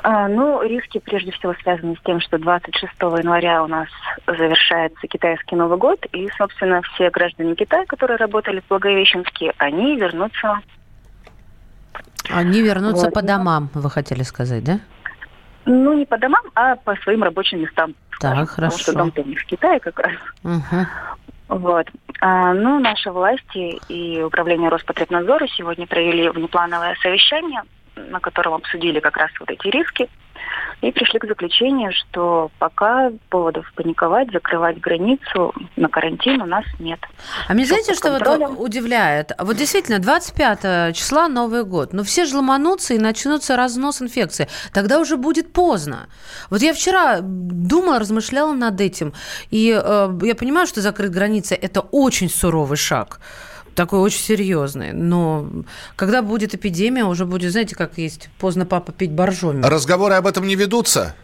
А, 0.03 0.27
ну, 0.27 0.63
риски 0.63 0.99
прежде 0.99 1.31
всего 1.31 1.53
связаны 1.61 1.95
с 1.95 2.03
тем, 2.03 2.19
что 2.21 2.39
26 2.39 2.93
января 3.01 3.63
у 3.63 3.67
нас 3.67 3.87
завершается 4.25 5.07
китайский 5.07 5.55
Новый 5.55 5.77
год, 5.77 6.03
и, 6.11 6.27
собственно, 6.37 6.81
все 6.81 7.09
граждане 7.11 7.55
Китая, 7.55 7.85
которые 7.85 8.17
работали 8.17 8.61
в 8.61 8.67
Благовещенске, 8.67 9.53
они 9.57 9.97
вернутся 9.97 10.59
Они 12.29 12.61
вернутся 12.61 13.05
Вот, 13.05 13.13
по 13.13 13.21
домам, 13.21 13.69
вы 13.75 13.89
хотели 13.91 14.23
сказать, 14.23 14.63
да? 14.63 14.79
Ну, 15.65 15.93
не 15.93 16.05
по 16.05 16.17
домам, 16.17 16.43
а 16.55 16.75
по 16.77 16.95
своим 16.97 17.21
рабочим 17.21 17.61
местам. 17.61 17.93
Так, 18.19 18.31
Потому 18.31 18.47
хорошо. 18.47 18.77
что 18.79 18.93
дом-то 18.93 19.23
них 19.23 19.39
в 19.39 19.45
Китае 19.45 19.79
как 19.79 19.99
раз. 19.99 20.13
Мгм. 20.41 20.87
Вот. 21.47 21.87
А, 22.21 22.53
ну, 22.53 22.79
наши 22.79 23.11
власти 23.11 23.79
и 23.87 24.23
управление 24.23 24.69
Роспотребнадзора 24.69 25.47
сегодня 25.47 25.85
провели 25.85 26.29
внеплановое 26.29 26.95
совещание, 27.03 27.61
на 28.11 28.19
котором 28.19 28.53
обсудили 28.53 28.99
как 28.99 29.17
раз 29.17 29.31
вот 29.39 29.49
эти 29.49 29.67
риски. 29.67 30.09
И 30.81 30.91
пришли 30.91 31.19
к 31.19 31.27
заключению, 31.27 31.91
что 31.93 32.49
пока 32.57 33.11
поводов 33.29 33.71
паниковать, 33.75 34.31
закрывать 34.31 34.79
границу 34.79 35.53
на 35.75 35.87
карантин 35.87 36.41
у 36.41 36.45
нас 36.47 36.65
нет. 36.79 36.99
А 37.47 37.53
мне 37.53 37.65
знаете, 37.65 37.93
что 37.93 38.11
вот 38.11 38.59
удивляет? 38.59 39.31
Вот 39.37 39.55
действительно, 39.57 39.99
25 39.99 40.95
числа 40.95 41.27
Новый 41.27 41.65
год. 41.65 41.93
Но 41.93 42.03
все 42.03 42.25
же 42.25 42.35
ломанутся 42.35 42.95
и 42.95 42.97
начнется 42.97 43.55
разнос 43.55 44.01
инфекции. 44.01 44.47
Тогда 44.73 44.99
уже 44.99 45.17
будет 45.17 45.53
поздно. 45.53 46.09
Вот 46.49 46.61
я 46.61 46.73
вчера 46.73 47.19
думала, 47.21 47.99
размышляла 47.99 48.53
над 48.53 48.81
этим. 48.81 49.13
И 49.51 49.69
э, 49.71 50.19
я 50.23 50.35
понимаю, 50.35 50.65
что 50.65 50.81
закрыть 50.81 51.11
границы– 51.11 51.53
это 51.61 51.81
очень 51.81 52.29
суровый 52.29 52.77
шаг. 52.77 53.19
Такой 53.75 53.99
очень 53.99 54.19
серьезный. 54.19 54.91
Но 54.93 55.47
когда 55.95 56.21
будет 56.21 56.53
эпидемия, 56.53 57.05
уже 57.05 57.25
будет, 57.25 57.51
знаете, 57.51 57.75
как 57.75 57.97
есть 57.97 58.29
поздно 58.37 58.65
папа 58.65 58.91
пить 58.91 59.11
боржоми. 59.11 59.63
Разговоры 59.63 60.15
об 60.15 60.27
этом 60.27 60.45
не 60.45 60.55
ведутся? 60.55 61.15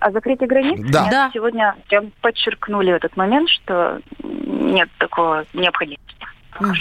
А 0.00 0.10
закрытие 0.12 0.48
границ? 0.48 0.78
Да. 0.90 1.02
Нет, 1.02 1.10
Да. 1.10 1.30
Сегодня 1.32 1.76
прям 1.88 2.10
подчеркнули 2.22 2.94
этот 2.94 3.16
момент, 3.16 3.48
что 3.50 4.00
нет 4.22 4.88
такого 4.98 5.44
необходимости. 5.52 6.06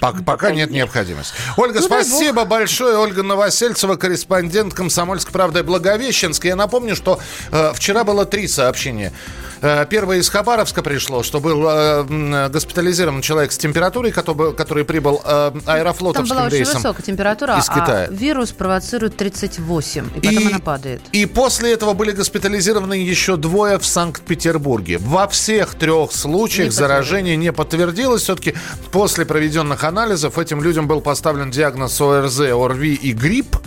Пок- 0.01 0.23
Пока 0.25 0.51
нет 0.51 0.71
необходимости. 0.71 1.35
Ольга, 1.55 1.79
Ну, 1.79 1.85
спасибо 1.85 2.43
большое. 2.45 2.97
Ольга 2.97 3.23
Новосельцева, 3.23 3.95
корреспондент 3.95 4.73
«Комсомольской 4.73 5.31
правды» 5.31 5.63
Благовещенск. 5.63 6.43
Я 6.45 6.55
напомню, 6.55 6.95
что 6.95 7.19
э, 7.51 7.71
вчера 7.73 8.03
было 8.03 8.25
три 8.25 8.47
сообщения. 8.47 9.13
Э, 9.61 9.85
первое 9.89 10.17
из 10.17 10.29
Хабаровска 10.29 10.81
пришло, 10.81 11.23
что 11.23 11.39
был 11.39 11.65
э, 11.67 12.49
госпитализирован 12.49 13.21
человек 13.21 13.51
с 13.51 13.57
температурой, 13.57 14.11
который, 14.11 14.53
который 14.53 14.85
прибыл 14.85 15.21
э, 15.23 15.51
Там 15.51 15.61
аэрофлотовским 15.65 16.35
была 16.35 16.45
очень 16.47 16.57
рейсом. 16.57 16.75
высокая 16.75 17.03
температура, 17.03 17.57
из 17.57 17.65
Китая. 17.65 18.07
а 18.09 18.11
вирус 18.11 18.51
провоцирует 18.51 19.17
38, 19.17 20.09
и 20.15 20.21
потом 20.21 20.47
она 20.47 20.59
падает. 20.59 21.01
И 21.11 21.25
после 21.25 21.73
этого 21.73 21.93
были 21.93 22.11
госпитализированы 22.11 22.93
еще 22.93 23.35
двое 23.35 23.79
в 23.79 23.85
Санкт-Петербурге. 23.85 24.97
Во 24.99 25.27
всех 25.27 25.75
трех 25.75 26.11
случаях 26.11 26.69
Не 26.69 26.71
заражение 26.71 27.35
не 27.35 27.51
подтвердилось. 27.51 28.23
Все-таки 28.23 28.55
после 28.91 29.25
проведенных 29.25 29.83
анализов 29.83 30.37
этим 30.37 30.63
людям 30.63 30.87
был 30.87 31.01
поставлен 31.01 31.51
диагноз 31.51 31.99
ОРЗ, 31.99 32.41
ОРВИ 32.41 32.95
и 32.95 33.11
грипп. 33.11 33.57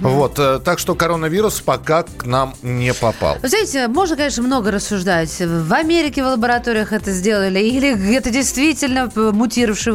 Вот, 0.00 0.38
э, 0.38 0.60
так 0.64 0.78
что 0.78 0.94
коронавирус 0.94 1.60
пока 1.60 2.04
к 2.04 2.24
нам 2.24 2.54
не 2.62 2.92
попал. 2.94 3.38
Вы 3.42 3.48
знаете, 3.48 3.88
можно, 3.88 4.16
конечно, 4.16 4.42
много 4.42 4.70
рассуждать. 4.70 5.34
В 5.40 5.72
Америке 5.72 6.22
в 6.22 6.26
лабораториях 6.26 6.92
это 6.92 7.10
сделали, 7.12 7.60
или 7.60 8.16
это 8.16 8.30
действительно 8.30 9.10
мутировавший 9.14 9.94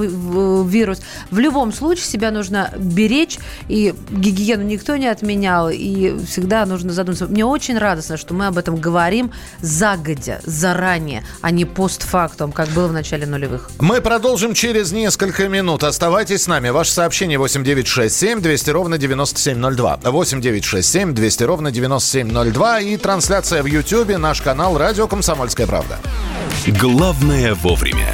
вирус. 0.67 1.01
В 1.31 1.39
любом 1.39 1.73
случае 1.73 2.05
себя 2.05 2.31
нужно 2.31 2.71
беречь, 2.77 3.39
и 3.67 3.93
гигиену 4.09 4.63
никто 4.63 4.95
не 4.97 5.07
отменял, 5.07 5.69
и 5.69 6.25
всегда 6.25 6.65
нужно 6.65 6.93
задуматься. 6.93 7.27
Мне 7.27 7.45
очень 7.45 7.77
радостно, 7.77 8.17
что 8.17 8.33
мы 8.33 8.47
об 8.47 8.57
этом 8.57 8.75
говорим 8.75 9.31
загодя, 9.61 10.41
заранее, 10.43 11.23
а 11.41 11.51
не 11.51 11.65
постфактум, 11.65 12.51
как 12.51 12.69
было 12.69 12.87
в 12.87 12.93
начале 12.93 13.25
нулевых. 13.25 13.69
Мы 13.79 14.01
продолжим 14.01 14.53
через 14.53 14.91
несколько 14.91 15.47
минут. 15.47 15.83
Оставайтесь 15.83 16.43
с 16.43 16.47
нами. 16.47 16.69
Ваше 16.69 16.91
сообщение 16.91 17.37
8967 17.37 18.41
200 18.41 18.69
ровно 18.71 18.97
9702. 19.53 20.11
8967 20.11 21.13
200 21.13 21.43
ровно 21.43 21.71
9702. 21.71 22.79
И 22.81 22.97
трансляция 22.97 23.63
в 23.63 23.65
Ютьюбе. 23.65 24.17
Наш 24.17 24.41
канал 24.41 24.77
«Радио 24.77 25.07
Комсомольская 25.07 25.67
правда». 25.67 25.99
Главное 26.67 27.53
вовремя. 27.55 28.13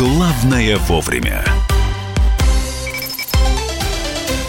«Главное 0.00 0.78
вовремя». 0.78 1.59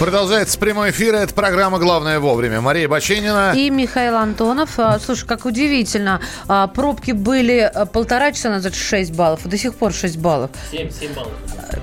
Продолжается 0.01 0.57
прямой 0.57 0.89
эфир. 0.89 1.13
Это 1.13 1.31
программа 1.31 1.77
«Главное 1.77 2.19
вовремя». 2.19 2.59
Мария 2.59 2.89
Баченина. 2.89 3.53
И 3.55 3.69
Михаил 3.69 4.15
Антонов. 4.15 4.71
А, 4.79 4.97
Слушай, 4.99 5.27
как 5.27 5.45
удивительно. 5.45 6.19
А, 6.47 6.65
Пробки 6.65 7.11
были 7.11 7.59
а, 7.59 7.85
полтора 7.85 8.31
часа 8.31 8.49
назад 8.49 8.73
6 8.73 9.13
баллов. 9.13 9.45
и 9.45 9.49
До 9.49 9.59
сих 9.59 9.75
пор 9.75 9.93
6 9.93 10.17
баллов. 10.17 10.49
7, 10.71 10.89
7 10.89 11.13
баллов. 11.13 11.33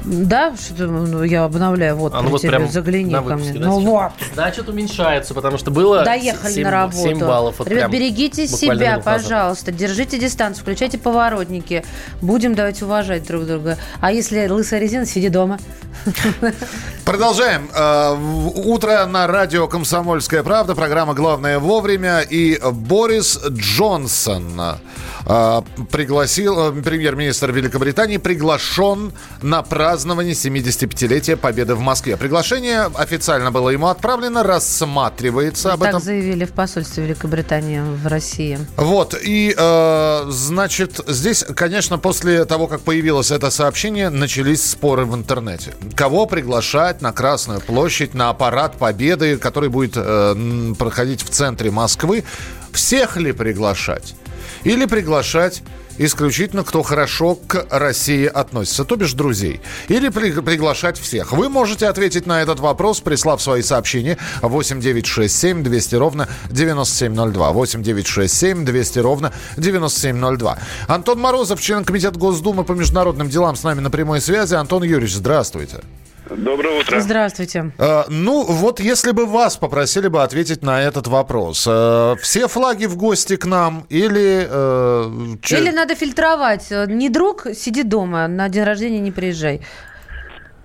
Да? 0.04 0.52
Что-то 0.56 0.86
ну, 0.88 1.22
я 1.22 1.44
обновляю. 1.44 1.94
Вот, 1.94 2.12
А, 2.12 2.22
ну 2.22 2.30
вот 2.30 2.42
прям 2.42 2.68
загляни 2.68 3.14
ко 3.14 3.20
мне. 3.20 3.52
да, 3.52 3.66
Ну 3.66 3.78
вот. 3.78 4.10
Значит, 4.34 4.68
уменьшается, 4.68 5.32
потому 5.32 5.56
что 5.56 5.70
было 5.70 6.02
Доехали 6.02 6.54
7, 6.54 6.64
на 6.64 6.70
работу. 6.72 6.98
7 6.98 7.20
баллов. 7.20 7.54
Вот 7.60 7.68
Ребят, 7.68 7.88
берегите 7.88 8.48
себя, 8.48 8.98
пожалуйста. 8.98 9.70
Держите 9.70 10.18
дистанцию, 10.18 10.62
включайте 10.62 10.98
поворотники. 10.98 11.84
Будем 12.20 12.56
давайте 12.56 12.84
уважать 12.84 13.24
друг 13.28 13.46
друга. 13.46 13.78
А 14.00 14.10
если 14.10 14.48
лысая 14.48 14.80
резина, 14.80 15.06
сиди 15.06 15.28
дома. 15.28 15.60
Продолжаем. 17.04 17.68
Утро 18.12 19.06
на 19.06 19.26
радио 19.26 19.68
«Комсомольская 19.68 20.42
правда». 20.42 20.74
Программа 20.74 21.14
«Главное 21.14 21.58
вовремя». 21.58 22.20
И 22.20 22.58
Борис 22.60 23.38
Джонсон 23.48 24.60
пригласил, 25.90 26.70
э, 26.70 26.82
премьер-министр 26.82 27.52
Великобритании, 27.52 28.16
приглашен 28.16 29.12
на 29.42 29.62
празднование 29.62 30.32
75-летия 30.32 31.36
Победы 31.36 31.74
в 31.74 31.80
Москве. 31.80 32.16
Приглашение 32.16 32.84
официально 32.94 33.50
было 33.50 33.68
ему 33.68 33.88
отправлено, 33.88 34.42
рассматривается. 34.42 35.74
Об 35.74 35.80
так 35.80 35.90
этом 35.90 36.00
заявили 36.00 36.46
в 36.46 36.52
посольстве 36.52 37.04
Великобритании 37.04 37.80
в 37.80 38.06
России. 38.06 38.58
Вот, 38.76 39.14
и, 39.20 39.54
э, 39.56 40.24
значит, 40.30 41.00
здесь, 41.06 41.44
конечно, 41.54 41.98
после 41.98 42.46
того, 42.46 42.66
как 42.66 42.80
появилось 42.80 43.30
это 43.30 43.50
сообщение, 43.50 44.08
начались 44.08 44.64
споры 44.64 45.04
в 45.04 45.14
интернете. 45.14 45.74
Кого 45.94 46.24
приглашать 46.24 47.02
на 47.02 47.12
Красную 47.12 47.60
площадь, 47.60 48.14
на 48.14 48.30
аппарат 48.30 48.78
Победы, 48.78 49.36
который 49.36 49.68
будет 49.68 49.92
э, 49.96 50.74
проходить 50.78 51.22
в 51.22 51.28
центре 51.28 51.70
Москвы? 51.70 52.24
Всех 52.72 53.16
ли 53.18 53.32
приглашать? 53.32 54.14
Или 54.64 54.86
приглашать 54.86 55.62
исключительно, 56.00 56.62
кто 56.62 56.82
хорошо 56.84 57.34
к 57.34 57.66
России 57.70 58.24
относится, 58.26 58.84
то 58.84 58.94
бишь 58.96 59.14
друзей. 59.14 59.60
Или 59.88 60.10
при- 60.10 60.30
приглашать 60.30 60.96
всех. 60.98 61.32
Вы 61.32 61.48
можете 61.48 61.88
ответить 61.88 62.24
на 62.26 62.40
этот 62.40 62.60
вопрос, 62.60 63.00
прислав 63.00 63.42
свои 63.42 63.62
сообщения 63.62 64.16
8967 64.42 65.62
200 65.62 65.94
ровно 65.96 66.28
9702. 66.50 67.50
8967 67.52 68.64
200 68.64 68.98
ровно 69.00 69.32
9702. 69.56 70.58
Антон 70.86 71.18
Морозов, 71.20 71.60
член 71.60 71.84
Комитета 71.84 72.18
Госдумы 72.18 72.64
по 72.64 72.72
международным 72.72 73.28
делам, 73.28 73.56
с 73.56 73.62
нами 73.64 73.80
на 73.80 73.90
прямой 73.90 74.20
связи. 74.20 74.54
Антон 74.54 74.82
Юрьевич, 74.84 75.14
здравствуйте. 75.16 75.78
Доброе 76.30 76.80
утро. 76.80 77.00
Здравствуйте. 77.00 77.72
Э, 77.78 78.02
ну, 78.08 78.44
вот 78.44 78.80
если 78.80 79.12
бы 79.12 79.26
вас 79.26 79.56
попросили 79.56 80.08
бы 80.08 80.22
ответить 80.22 80.62
на 80.62 80.82
этот 80.82 81.06
вопрос. 81.06 81.66
э, 81.68 82.14
все 82.22 82.48
флаги 82.48 82.86
в 82.86 82.96
гости 82.96 83.36
к 83.36 83.46
нам 83.46 83.86
или... 83.88 84.46
э, 84.48 85.36
че- 85.42 85.58
Или 85.58 85.70
надо 85.70 85.94
фильтровать. 85.94 86.70
Не 86.88 87.08
друг, 87.08 87.46
сиди 87.54 87.82
дома. 87.82 88.28
На 88.28 88.48
день 88.48 88.64
рождения 88.64 89.00
не 89.00 89.10
приезжай. 89.12 89.60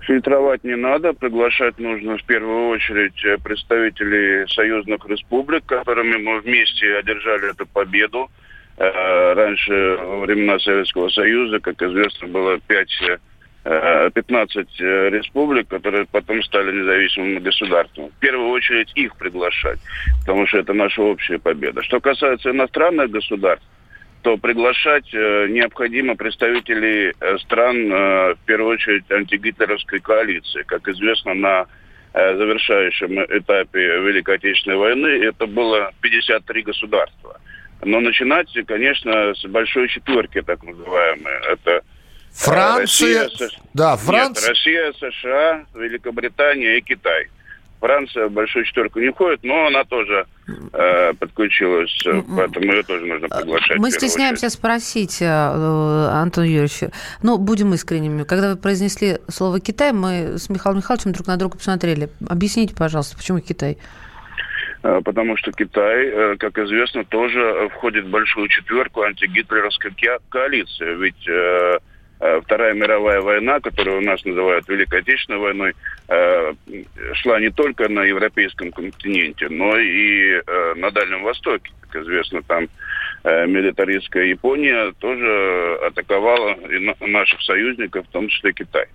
Фильтровать 0.00 0.64
не 0.64 0.76
надо, 0.76 1.14
приглашать 1.14 1.78
нужно 1.78 2.18
в 2.18 2.24
первую 2.24 2.68
очередь 2.68 3.24
э, 3.24 3.38
представителей 3.42 4.46
союзных 4.48 5.06
республик, 5.08 5.64
которыми 5.64 6.16
мы 6.18 6.40
вместе 6.40 6.96
одержали 6.98 7.50
эту 7.52 7.64
победу. 7.66 8.28
Э, 8.76 9.32
Раньше, 9.32 9.96
во 10.02 10.20
времена 10.20 10.58
Советского 10.58 11.08
Союза, 11.08 11.58
как 11.60 11.80
известно, 11.80 12.28
было 12.28 12.58
5, 12.58 12.88
э, 13.08 13.18
15 13.64 14.68
э, 14.78 15.08
республик, 15.10 15.68
которые 15.68 16.04
потом 16.04 16.42
стали 16.42 16.70
независимыми 16.70 17.38
государствами. 17.38 18.08
В 18.08 18.20
первую 18.20 18.50
очередь 18.50 18.92
их 18.94 19.16
приглашать, 19.16 19.78
потому 20.20 20.46
что 20.46 20.58
это 20.58 20.74
наша 20.74 21.00
общая 21.00 21.38
победа. 21.38 21.82
Что 21.82 21.98
касается 21.98 22.50
иностранных 22.50 23.10
государств, 23.10 23.66
то 24.20 24.36
приглашать 24.36 25.08
э, 25.14 25.46
необходимо 25.48 26.14
представителей 26.14 27.14
э, 27.18 27.38
стран, 27.38 27.90
э, 27.90 28.34
в 28.34 28.38
первую 28.44 28.74
очередь, 28.74 29.10
антигитлеровской 29.10 30.00
коалиции. 30.00 30.62
Как 30.66 30.86
известно, 30.88 31.32
на 31.32 31.66
э, 32.12 32.36
завершающем 32.36 33.18
этапе 33.38 33.78
Великой 33.78 34.36
Отечественной 34.36 34.76
войны 34.76 35.06
это 35.06 35.46
было 35.46 35.90
53 36.02 36.62
государства. 36.62 37.40
Но 37.82 38.00
начинать, 38.00 38.48
конечно, 38.66 39.34
с 39.34 39.44
большой 39.46 39.88
четверки, 39.88 40.42
так 40.42 40.62
называемой. 40.62 41.32
Это 41.50 41.70
э, 41.70 41.80
Франция, 42.34 43.24
Россия, 43.24 43.48
да, 43.74 43.92
Нет, 43.92 44.00
Франция, 44.00 44.48
Россия, 44.50 44.92
США, 44.92 45.64
Великобритания 45.74 46.78
и 46.78 46.80
Китай. 46.80 47.28
Франция 47.78 48.28
в 48.28 48.32
большую 48.32 48.64
четверку 48.64 48.98
не 48.98 49.10
входит, 49.12 49.40
но 49.44 49.66
она 49.66 49.84
тоже 49.84 50.26
э, 50.72 51.12
подключилась, 51.14 51.94
э, 52.06 52.22
поэтому 52.34 52.72
ее 52.72 52.82
тоже 52.82 53.04
нужно 53.04 53.28
приглашать. 53.28 53.78
Мы 53.78 53.90
стесняемся 53.90 54.48
спросить, 54.48 55.20
э, 55.20 55.26
э, 55.26 56.08
Антон 56.10 56.44
Юрьевич, 56.44 56.90
но 57.22 57.36
будем 57.36 57.74
искренними. 57.74 58.24
Когда 58.24 58.54
вы 58.54 58.56
произнесли 58.56 59.18
слово 59.28 59.60
«Китай», 59.60 59.92
мы 59.92 60.38
с 60.38 60.48
Михаилом 60.48 60.78
Михайловичем 60.78 61.12
друг 61.12 61.26
на 61.26 61.36
друга 61.36 61.58
посмотрели. 61.58 62.08
Объясните, 62.26 62.74
пожалуйста, 62.74 63.16
почему 63.16 63.40
Китай? 63.40 63.76
Потому 64.80 65.36
что 65.36 65.52
Китай, 65.52 66.36
как 66.38 66.58
известно, 66.58 67.04
тоже 67.04 67.68
входит 67.74 68.06
в 68.06 68.10
большую 68.10 68.48
четверку 68.48 69.02
антигитлеровской 69.02 69.94
коалиции. 70.30 70.94
Ведь 70.96 71.82
Вторая 72.42 72.72
мировая 72.72 73.20
война, 73.20 73.60
которую 73.60 73.98
у 73.98 74.00
нас 74.00 74.24
называют 74.24 74.66
Великой 74.66 75.00
Отечественной 75.00 75.40
войной, 75.40 75.74
э, 76.08 76.54
шла 77.14 77.38
не 77.38 77.50
только 77.50 77.88
на 77.90 78.02
европейском 78.04 78.72
континенте, 78.72 79.48
но 79.50 79.78
и 79.78 80.40
э, 80.40 80.74
на 80.76 80.90
Дальнем 80.90 81.22
Востоке. 81.22 81.70
Как 81.82 82.02
известно, 82.02 82.42
там 82.42 82.68
э, 83.24 83.46
милитаристская 83.46 84.24
Япония 84.24 84.92
тоже 85.00 85.78
атаковала 85.86 86.56
наших 87.00 87.42
союзников, 87.42 88.06
в 88.06 88.10
том 88.10 88.28
числе 88.28 88.54
Китай. 88.54 88.86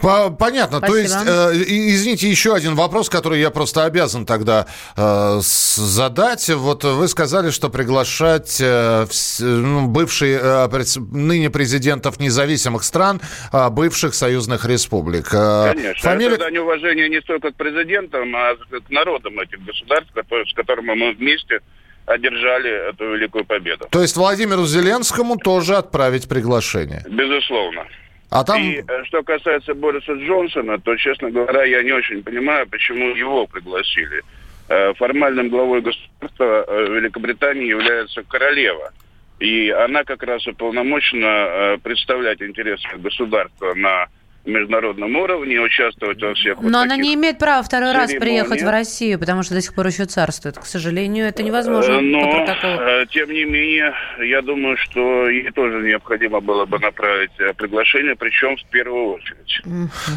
По- 0.00 0.30
Понятно. 0.30 0.80
То 0.80 0.96
есть, 0.96 1.12
Спасибо. 1.12 1.52
э, 1.52 1.62
извините, 1.66 2.28
еще 2.28 2.54
один 2.54 2.74
вопрос, 2.74 3.08
который 3.08 3.40
я 3.40 3.50
просто 3.50 3.84
обязан 3.84 4.26
тогда 4.26 4.66
э, 4.96 5.38
с- 5.42 5.76
задать. 5.76 6.48
Вот 6.50 6.84
вы 6.84 7.08
сказали, 7.08 7.50
что 7.50 7.68
приглашать 7.70 8.60
э, 8.60 9.04
вс- 9.04 9.42
ну, 9.44 9.86
бывшие, 9.88 10.38
э, 10.42 10.68
пред- 10.68 10.96
ныне 11.12 11.50
президентов 11.50 12.20
независимых 12.20 12.84
стран, 12.84 13.20
а 13.52 13.70
бывших 13.70 14.14
союзных 14.14 14.64
республик. 14.66 15.28
Э, 15.32 15.72
Конечно. 15.74 16.10
Фамилия... 16.10 16.34
Это 16.34 16.44
дань 16.44 16.58
уважения 16.58 17.08
не 17.08 17.20
столько 17.22 17.52
к 17.52 17.56
президентам, 17.56 18.34
а 18.36 18.54
к 18.56 18.90
народам 18.90 19.38
этих 19.40 19.64
государств, 19.64 20.12
которые- 20.14 20.46
с 20.46 20.52
которыми 20.54 20.94
мы 20.94 21.12
вместе 21.14 21.60
одержали 22.06 22.90
эту 22.90 23.04
великую 23.14 23.44
победу. 23.44 23.86
То 23.90 24.00
есть 24.00 24.16
Владимиру 24.16 24.64
Зеленскому 24.66 25.36
тоже 25.38 25.76
отправить 25.76 26.28
приглашение. 26.28 27.04
Безусловно. 27.08 27.84
А 28.30 28.44
там... 28.44 28.60
И 28.60 28.82
э, 28.86 29.04
что 29.04 29.22
касается 29.22 29.74
Бориса 29.74 30.12
Джонсона, 30.12 30.78
то, 30.78 30.96
честно 30.96 31.30
говоря, 31.30 31.64
я 31.64 31.82
не 31.82 31.92
очень 31.92 32.22
понимаю, 32.22 32.66
почему 32.68 33.14
его 33.14 33.46
пригласили. 33.46 34.22
Э, 34.68 34.94
Формальным 34.94 35.48
главой 35.48 35.80
государства 35.80 36.64
э, 36.66 36.86
Великобритании 36.94 37.68
является 37.68 38.22
королева. 38.24 38.92
И 39.38 39.70
она 39.70 40.02
как 40.04 40.22
раз 40.22 40.46
уполномочена 40.46 41.78
представлять 41.82 42.40
интересы 42.40 42.88
государства 42.96 43.74
на 43.74 44.06
международном 44.46 45.16
уровне, 45.16 45.60
участвовать 45.60 46.20
во 46.22 46.34
всех 46.34 46.58
вот 46.58 46.70
Но 46.70 46.80
она 46.80 46.90
таких 46.90 47.04
не 47.04 47.14
имеет 47.14 47.38
права 47.38 47.62
второй 47.62 47.92
раз 47.92 48.12
приехать 48.12 48.62
в 48.62 48.68
Россию, 48.68 49.18
потому 49.18 49.42
что 49.42 49.54
до 49.54 49.60
сих 49.60 49.74
пор 49.74 49.86
еще 49.86 50.04
царствует. 50.04 50.58
К 50.58 50.66
сожалению, 50.66 51.26
это 51.26 51.42
невозможно 51.42 51.96
Э, 51.96 52.00
Но, 52.00 52.20
э, 52.22 53.06
тем 53.10 53.30
не 53.30 53.44
менее, 53.44 53.92
я 54.20 54.42
думаю, 54.42 54.76
что 54.76 55.28
ей 55.28 55.50
тоже 55.50 55.86
необходимо 55.86 56.40
было 56.40 56.66
бы 56.66 56.78
направить 56.78 57.30
э, 57.38 57.52
приглашение, 57.54 58.14
причем 58.16 58.56
в 58.56 58.64
первую 58.70 59.14
очередь. 59.14 59.62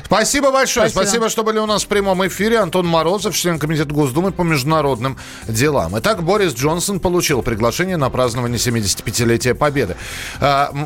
Спасибо 0.06 0.52
большое. 0.52 0.90
Спасибо. 0.90 1.10
Спасибо. 1.10 1.30
что 1.30 1.44
были 1.44 1.60
у 1.60 1.66
нас 1.66 1.84
в 1.84 1.88
прямом 1.88 2.26
эфире. 2.28 2.60
Антон 2.60 2.88
Морозов, 2.88 3.36
член 3.36 3.60
Комитета 3.60 3.94
Госдумы 3.94 4.32
по 4.32 4.44
международным 4.44 5.18
делам. 5.48 5.98
Итак, 5.98 6.24
Борис 6.24 6.54
Джонсон 6.54 7.00
получил 7.00 7.42
приглашение 7.42 7.98
на 7.98 8.10
празднование 8.10 8.58
75-летия 8.58 9.54
Победы. 9.54 9.96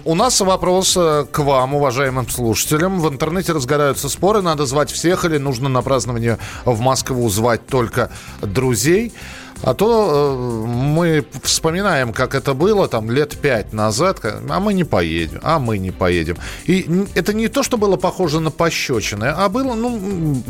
У 0.06 0.16
нас 0.16 0.40
вопрос 0.42 0.94
к 0.94 1.40
вам, 1.40 1.76
уважаемым 1.76 2.28
слушателям. 2.30 3.00
В 3.00 3.10
интернете 3.10 3.33
разгораются 3.42 4.10
споры, 4.10 4.42
надо 4.42 4.66
звать 4.66 4.92
всех 4.92 5.26
или 5.26 5.38
нужно 5.38 5.70
на 5.70 5.82
празднование 5.82 6.38
в 6.66 6.80
Москву 6.80 7.30
звать 7.30 7.66
только 7.68 8.12
друзей. 8.42 9.14
А 9.62 9.74
то 9.74 10.36
э, 10.36 10.68
мы 10.68 11.26
вспоминаем, 11.42 12.12
как 12.12 12.36
это 12.36 12.54
было 12.54 12.90
там 12.90 13.10
лет 13.10 13.38
пять 13.38 13.72
назад, 13.72 14.20
а 14.24 14.60
мы 14.60 14.74
не 14.74 14.84
поедем, 14.84 15.40
а 15.42 15.58
мы 15.58 15.78
не 15.78 15.92
поедем. 15.92 16.38
И 16.66 17.06
это 17.16 17.34
не 17.34 17.48
то, 17.48 17.64
что 17.64 17.78
было 17.78 17.96
похоже 17.96 18.42
на 18.42 18.52
пощечины, 18.52 19.26
а 19.26 19.48
было, 19.48 19.74
ну, 19.74 20.44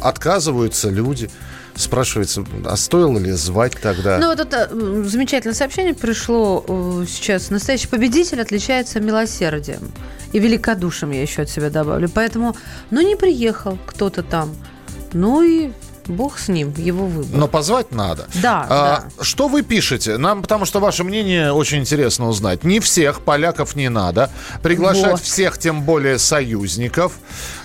отказываются 0.00 0.88
люди. 0.88 1.30
Спрашивается, 1.80 2.44
а 2.66 2.76
стоило 2.76 3.18
ли 3.18 3.32
звать 3.32 3.72
тогда? 3.80 4.18
Ну, 4.18 4.28
вот 4.28 4.38
это 4.38 4.68
замечательное 5.08 5.54
сообщение 5.54 5.94
пришло 5.94 6.62
э, 6.68 7.06
сейчас. 7.08 7.48
Настоящий 7.48 7.88
победитель 7.88 8.40
отличается 8.40 9.00
милосердием. 9.00 9.90
И 10.32 10.38
великодушием 10.38 11.12
я 11.12 11.22
еще 11.22 11.42
от 11.42 11.48
себя 11.48 11.70
добавлю. 11.70 12.10
Поэтому, 12.12 12.54
ну, 12.90 13.00
не 13.00 13.16
приехал 13.16 13.78
кто-то 13.86 14.22
там. 14.22 14.54
Ну 15.14 15.42
и 15.42 15.72
бог 16.10 16.38
с 16.38 16.48
ним, 16.48 16.74
его 16.76 17.06
выбор. 17.06 17.38
Но 17.38 17.48
позвать 17.48 17.92
надо. 17.92 18.26
Да, 18.42 18.66
А, 18.68 19.04
Что 19.22 19.48
вы 19.48 19.62
пишете? 19.62 20.16
Нам, 20.18 20.42
потому 20.42 20.64
что 20.64 20.80
ваше 20.80 21.04
мнение 21.04 21.52
очень 21.52 21.78
интересно 21.78 22.28
узнать. 22.28 22.64
Не 22.64 22.80
всех 22.80 23.20
поляков 23.22 23.76
не 23.76 23.88
надо. 23.88 24.30
Приглашать 24.62 25.12
Вот. 25.12 25.20
всех, 25.22 25.58
тем 25.58 25.82
более 25.82 26.18
союзников. 26.18 27.12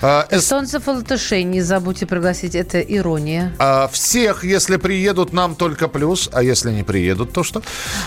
А, 0.02 0.26
эс- 0.30 0.44
Эстонцев 0.44 0.88
и 0.88 0.92
латышей 0.92 1.44
не 1.44 1.62
забудьте 1.62 2.06
пригласить. 2.06 2.56
Это 2.56 2.80
ирония. 2.80 3.54
а, 3.60 3.88
всех, 3.88 4.44
если 4.44 4.78
приедут, 4.78 5.34
нам 5.34 5.56
только 5.56 5.88
плюс. 5.88 6.30
А 6.32 6.44
если 6.44 6.72
не 6.72 6.84
приедут, 6.84 7.34
то 7.34 7.44
что? 7.44 7.62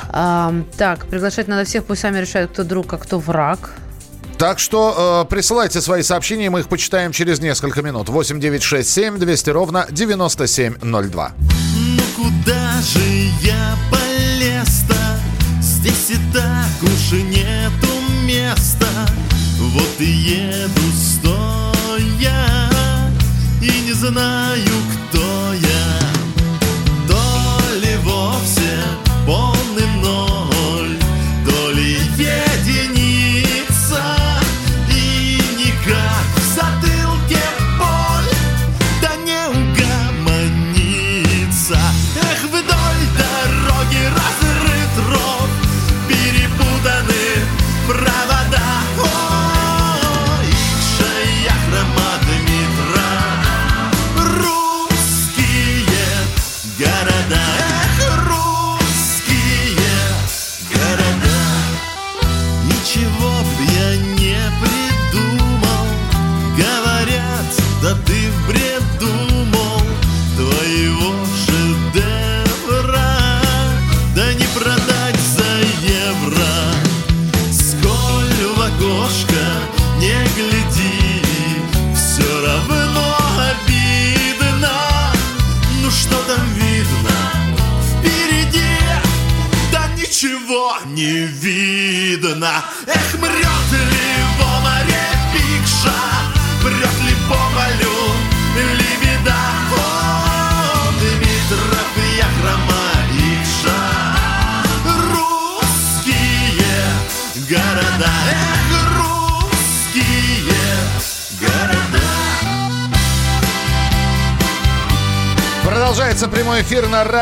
А, 0.08 0.54
так, 0.76 1.06
приглашать 1.06 1.48
надо 1.48 1.64
всех, 1.64 1.84
пусть 1.84 2.00
сами 2.02 2.18
решают, 2.18 2.52
кто 2.52 2.64
друг, 2.64 2.92
а 2.92 2.98
кто 2.98 3.18
враг. 3.18 3.70
Так 4.38 4.60
что 4.60 5.24
э, 5.26 5.28
присылайте 5.28 5.80
свои 5.80 6.02
сообщения, 6.02 6.48
мы 6.48 6.60
их 6.60 6.68
почитаем 6.68 7.10
через 7.10 7.40
несколько 7.40 7.82
минут. 7.82 8.08
8 8.08 8.38
9 8.38 8.62
6 8.62 8.88
7 8.88 9.18
200 9.18 9.50
ровно 9.50 9.86
9702. 9.90 11.32
Ну 11.76 12.02
куда 12.16 12.80
же 12.80 13.00
я 13.42 13.76
полез-то? 13.90 14.94
Здесь 15.60 16.10
и 16.10 16.32
так 16.32 16.82
уж 16.82 17.18
и 17.18 17.22
нету 17.22 17.88
места 18.24 18.86
Вот 19.58 20.00
и 20.00 20.04
еду 20.04 20.82
стоя 20.94 22.70
И 23.60 23.80
не 23.86 23.92
знаю, 23.92 24.72
кто 25.10 25.52
я 25.54 25.98
То 27.08 27.76
ли 27.80 27.96
вовсе 28.04 28.82
полный 29.26 29.86
ноль 30.02 30.57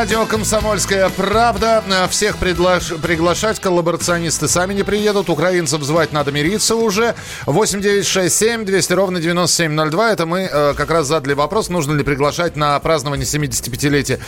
радио 0.00 0.26
«Комсомольская 0.26 1.08
правда». 1.08 1.82
Всех 2.10 2.36
приглаш- 2.36 3.00
приглашать. 3.00 3.60
Коллаборационисты 3.60 4.46
сами 4.46 4.74
не 4.74 4.82
приедут. 4.82 5.30
Украинцев 5.30 5.82
звать 5.82 6.12
надо 6.12 6.32
мириться 6.32 6.76
уже. 6.76 7.14
8967 7.46 8.66
200 8.66 8.92
ровно 8.92 9.20
9702. 9.20 10.12
Это 10.12 10.26
мы 10.26 10.50
э, 10.52 10.74
как 10.74 10.90
раз 10.90 11.06
задали 11.06 11.32
вопрос, 11.32 11.70
нужно 11.70 11.94
ли 11.94 12.04
приглашать 12.04 12.56
на 12.56 12.78
празднование 12.78 13.24
75-летия 13.24 14.18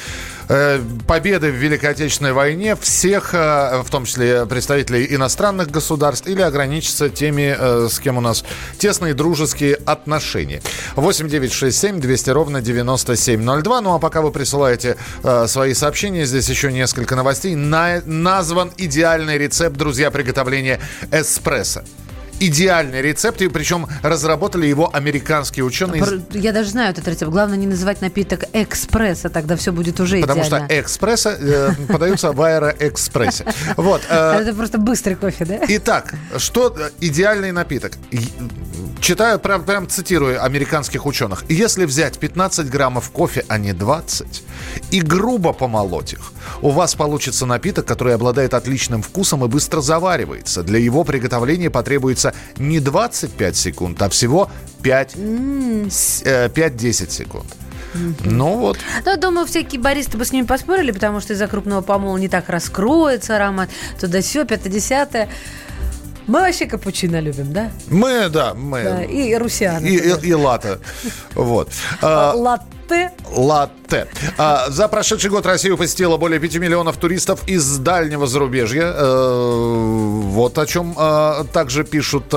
э, 0.49 0.81
победы 1.07 1.51
в 1.51 1.57
Великой 1.57 1.91
Отечественной 1.91 2.33
войне 2.33 2.75
всех, 2.75 3.35
э, 3.35 3.83
в 3.85 3.91
том 3.91 4.07
числе 4.07 4.47
представителей 4.47 5.15
иностранных 5.15 5.71
государств, 5.71 6.27
или 6.29 6.41
ограничиться 6.41 7.11
теми, 7.11 7.55
э, 7.59 7.89
с 7.91 7.99
кем 7.99 8.17
у 8.17 8.23
нас 8.23 8.43
тесные 8.79 9.13
дружеские 9.13 9.75
отношения. 9.75 10.63
8967 10.97 12.01
200 12.01 12.31
ровно 12.31 12.63
9702. 12.63 13.83
Ну 13.83 13.93
а 13.93 13.99
пока 13.99 14.23
вы 14.23 14.31
присылаете 14.31 14.97
э, 15.23 15.47
свои 15.59 15.75
сообщения, 15.75 16.25
здесь 16.25 16.49
еще 16.49 16.71
несколько 16.71 17.17
новостей. 17.17 17.57
На- 17.57 18.01
назван 18.07 18.71
идеальный 18.77 19.39
рецепт, 19.39 19.77
друзья, 19.77 20.13
приготовления 20.13 20.79
эспрессо. 21.11 21.83
Идеальный 22.41 23.03
рецепт, 23.03 23.43
и 23.43 23.49
причем 23.49 23.87
разработали 24.03 24.67
его 24.67 24.95
американские 24.95 25.65
ученые. 25.65 26.03
Я 26.33 26.53
даже 26.53 26.71
знаю 26.71 26.91
этот 26.93 27.07
рецепт. 27.09 27.31
Главное 27.33 27.57
не 27.59 27.67
называть 27.67 28.01
напиток 28.01 28.45
экспресса, 28.53 29.29
тогда 29.29 29.57
все 29.57 29.73
будет 29.73 30.01
уже 30.01 30.21
Потому 30.21 30.45
что 30.45 30.59
идеально. 30.59 30.81
экспресса 30.81 31.31
э, 31.31 31.71
подаются 31.89 32.33
в 32.33 32.41
аэроэкспрессе. 32.41 33.45
Вот. 33.77 34.03
э, 34.09 34.41
Это 34.41 34.55
просто 34.55 34.79
быстрый 34.79 35.15
кофе, 35.15 35.45
да? 35.45 35.59
Итак, 35.69 36.15
что 36.37 36.75
э, 36.79 36.91
идеальный 37.01 37.53
напиток? 37.53 37.93
Читаю, 39.01 39.39
прям, 39.39 39.65
прям 39.65 39.89
цитирую 39.89 40.43
американских 40.45 41.07
ученых. 41.07 41.45
Если 41.49 41.85
взять 41.85 42.19
15 42.19 42.69
граммов 42.69 43.11
кофе, 43.11 43.45
а 43.49 43.57
не 43.57 43.73
20, 43.73 44.43
и 44.91 45.01
грубо 45.01 45.53
помолоть 45.53 46.15
их, 46.15 46.33
у 46.63 46.71
вас 46.71 46.95
получится 46.97 47.47
напиток, 47.47 47.87
который 47.87 48.15
обладает 48.15 48.55
отличным 48.55 49.03
вкусом 49.03 49.45
и 49.45 49.49
быстро 49.49 49.81
заваривается. 49.81 50.63
Для 50.65 50.79
его 50.81 51.05
приготовления 51.05 51.71
потребуется 51.71 52.28
не 52.59 52.81
25 52.81 53.57
секунд, 53.57 54.01
а 54.03 54.09
всего 54.09 54.51
5, 54.83 55.15
с- 55.91 56.23
э, 56.25 56.49
5-10 56.49 57.11
секунд. 57.11 57.47
Ну 58.25 58.59
вот. 58.59 58.79
Ну, 59.05 59.17
думаю, 59.17 59.47
всякие 59.47 59.81
баристы 59.81 60.19
бы 60.19 60.25
с 60.25 60.33
ними 60.33 60.47
поспорили, 60.47 60.93
потому 60.93 61.21
что 61.21 61.33
из-за 61.33 61.47
крупного 61.49 61.81
помола 61.81 62.19
не 62.19 62.29
так 62.29 62.49
раскроется 62.49 63.37
аромат. 63.37 63.71
Туда 63.99 64.21
все, 64.21 64.45
пятое, 64.45 64.71
десятое. 64.73 65.29
Мы 66.29 66.41
вообще 66.41 66.67
капучино 66.67 67.21
любим, 67.21 67.53
да? 67.53 67.71
Мы, 67.89 68.29
да, 68.29 68.53
мы. 68.55 68.83
Да, 68.85 69.03
и 69.03 69.35
русианы. 69.35 69.87
И, 69.87 69.97
и, 69.97 70.29
и 70.29 70.35
латте. 70.35 70.79
Вот. 71.35 71.71
А, 72.03 72.33
Латте. 72.35 73.13
Латте. 73.35 74.07
А, 74.37 74.67
За 74.69 74.89
прошедший 74.89 75.31
год 75.31 75.47
Россию 75.47 75.79
посетило 75.79 76.19
более 76.19 76.39
5 76.39 76.57
миллионов 76.57 76.99
туристов 76.99 77.49
из 77.49 77.79
дальнего 77.79 78.27
зарубежья. 78.27 78.93
Э, 78.95 80.21
Вот 80.23 80.59
о 80.59 80.67
чем 80.67 80.95
э, 80.99 81.45
также 81.53 81.85
пишут 81.85 82.35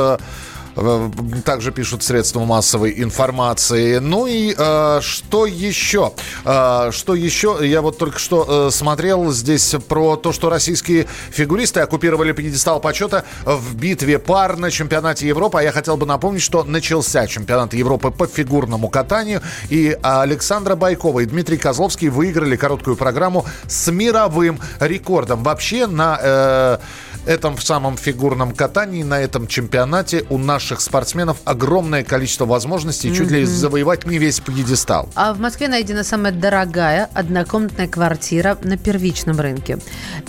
также 1.46 1.72
пишут 1.72 2.04
средства 2.04 2.42
массовой 2.46 3.02
информации. 3.02 3.98
Ну 4.00 4.26
и 4.28 4.56
э, 4.58 5.00
что 5.02 5.46
еще? 5.46 6.14
Э, 6.46 6.90
что 6.92 7.16
еще? 7.16 7.58
Я 7.62 7.82
вот 7.82 7.98
только 7.98 8.20
что 8.20 8.68
э, 8.68 8.72
смотрел 8.72 9.32
здесь 9.32 9.76
про 9.88 10.16
то, 10.16 10.32
что 10.32 10.50
российские 10.50 11.08
фигуристы 11.30 11.82
оккупировали 11.82 12.32
пьедестал 12.32 12.80
почета 12.80 13.26
в 13.46 13.76
битве 13.76 14.20
пар 14.20 14.58
на 14.58 14.72
чемпионате 14.72 15.28
Европы. 15.28 15.60
А 15.60 15.64
я 15.64 15.72
хотел 15.72 15.98
бы 15.98 16.06
напомнить, 16.06 16.42
что 16.42 16.64
начался 16.64 17.28
чемпионат 17.28 17.74
Европы 17.74 18.12
по 18.12 18.28
фигурному 18.28 18.90
катанию. 18.90 19.42
И 19.70 19.98
Александра 20.02 20.76
Байкова 20.76 21.22
и 21.22 21.26
Дмитрий 21.26 21.58
Козловский 21.58 22.10
выиграли 22.10 22.56
короткую 22.56 22.96
программу 22.96 23.46
с 23.68 23.92
мировым 23.92 24.60
рекордом. 24.80 25.44
Вообще 25.44 25.88
на... 25.88 26.20
э, 26.22 26.78
этом 27.26 27.58
самом 27.60 27.98
фигурном 27.98 28.54
катании, 28.54 29.04
на 29.04 29.20
этом 29.20 29.48
чемпионате 29.48 30.26
у 30.30 30.38
наших 30.38 30.82
спортсменов 30.82 31.38
огромное 31.46 32.04
количество 32.04 32.46
возможностей 32.46 33.14
чуть 33.16 33.32
ли 33.32 33.46
завоевать 33.46 34.06
не 34.06 34.18
весь 34.18 34.40
пьедестал. 34.40 35.10
А 35.16 35.34
в 35.34 35.40
Москве 35.40 35.68
найдена 35.68 36.04
самая 36.04 36.32
дорогая 36.32 37.10
однокомнатная 37.14 37.88
квартира 37.88 38.58
на 38.64 38.78
первичном 38.78 39.40
рынке. 39.40 39.80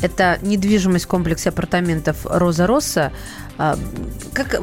Это 0.01 0.39
недвижимость 0.43 1.07
в 1.07 1.09
комплексе 1.09 1.49
апартаментов 1.49 2.19
«Роза 2.25 2.67
Росса». 2.67 3.13
А, 3.59 3.79
Как, 4.33 4.61